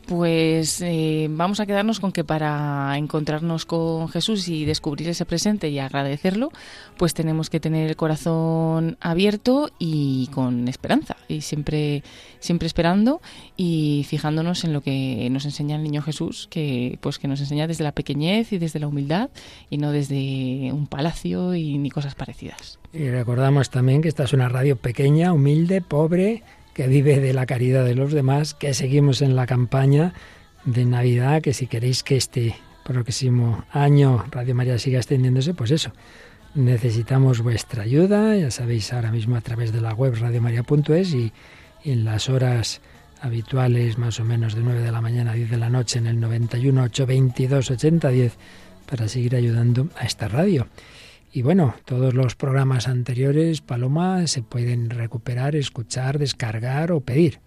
[0.07, 5.67] Pues eh, vamos a quedarnos con que para encontrarnos con Jesús y descubrir ese presente
[5.67, 6.49] y agradecerlo,
[6.97, 12.03] pues tenemos que tener el corazón abierto y con esperanza y siempre
[12.39, 13.19] siempre esperando
[13.57, 17.67] y fijándonos en lo que nos enseña el niño Jesús, que pues que nos enseña
[17.67, 19.29] desde la pequeñez y desde la humildad
[19.69, 22.79] y no desde un palacio y ni cosas parecidas.
[22.93, 26.43] Y recordamos también que esta es una radio pequeña, humilde, pobre,
[26.77, 30.13] que vive de la caridad de los demás, que seguimos en la campaña
[30.63, 32.55] de Navidad, que si queréis que este
[32.85, 35.91] próximo año Radio María siga extendiéndose, pues eso,
[36.53, 41.33] necesitamos vuestra ayuda, ya sabéis ahora mismo a través de la web radiomaria.es y
[41.83, 42.79] en las horas
[43.21, 46.05] habituales, más o menos de 9 de la mañana a 10 de la noche, en
[46.05, 48.37] el 91 822 8010,
[48.87, 50.67] para seguir ayudando a esta radio.
[51.31, 57.39] Y bueno, todos los programas anteriores, Paloma, se pueden recuperar, escuchar, descargar o pedir.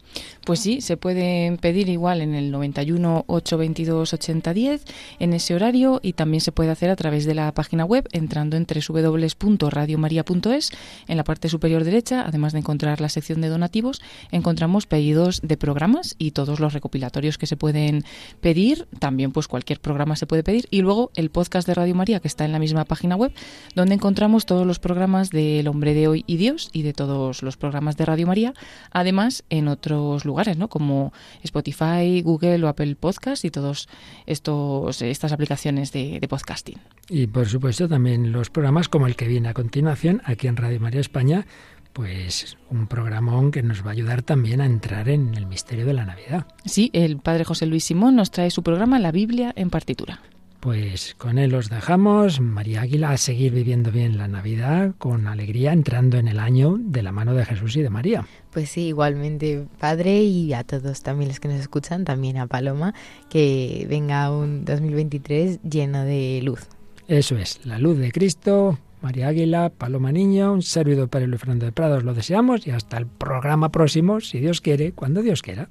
[0.45, 4.85] Pues sí, se pueden pedir igual en el 91 822 8010
[5.19, 8.57] en ese horario y también se puede hacer a través de la página web entrando
[8.57, 10.71] en www.radiomaria.es.
[11.07, 14.01] En la parte superior derecha, además de encontrar la sección de donativos,
[14.33, 18.05] encontramos pedidos de programas y todos los recopilatorios que se pueden
[18.41, 18.89] pedir.
[18.99, 22.29] También pues cualquier programa se puede pedir y luego el podcast de Radio María que
[22.29, 23.33] está en la misma página web
[23.81, 27.57] donde encontramos todos los programas del Hombre de Hoy y Dios y de todos los
[27.57, 28.53] programas de Radio María,
[28.91, 30.69] además en otros lugares, ¿no?
[30.69, 33.89] Como Spotify, Google o Apple Podcast y todos
[34.27, 36.77] estos estas aplicaciones de, de, podcasting.
[37.09, 40.79] Y por supuesto también los programas como el que viene a continuación aquí en Radio
[40.79, 41.47] María España,
[41.95, 45.95] pues un programón que nos va a ayudar también a entrar en el misterio de
[45.95, 46.47] la Navidad.
[46.67, 50.21] Sí, el padre José Luis Simón nos trae su programa La Biblia en partitura.
[50.61, 55.73] Pues con él os dejamos, María Águila, a seguir viviendo bien la Navidad con alegría,
[55.73, 58.27] entrando en el año de la mano de Jesús y de María.
[58.53, 62.93] Pues sí, igualmente, Padre, y a todos también los que nos escuchan, también a Paloma,
[63.31, 66.69] que venga un 2023 lleno de luz.
[67.09, 71.65] Eso es, la luz de Cristo, María Águila, Paloma Niño, un servidor para Luis Fernando
[71.65, 75.41] de Prado, os lo deseamos y hasta el programa próximo, si Dios quiere, cuando Dios
[75.41, 75.71] quiera.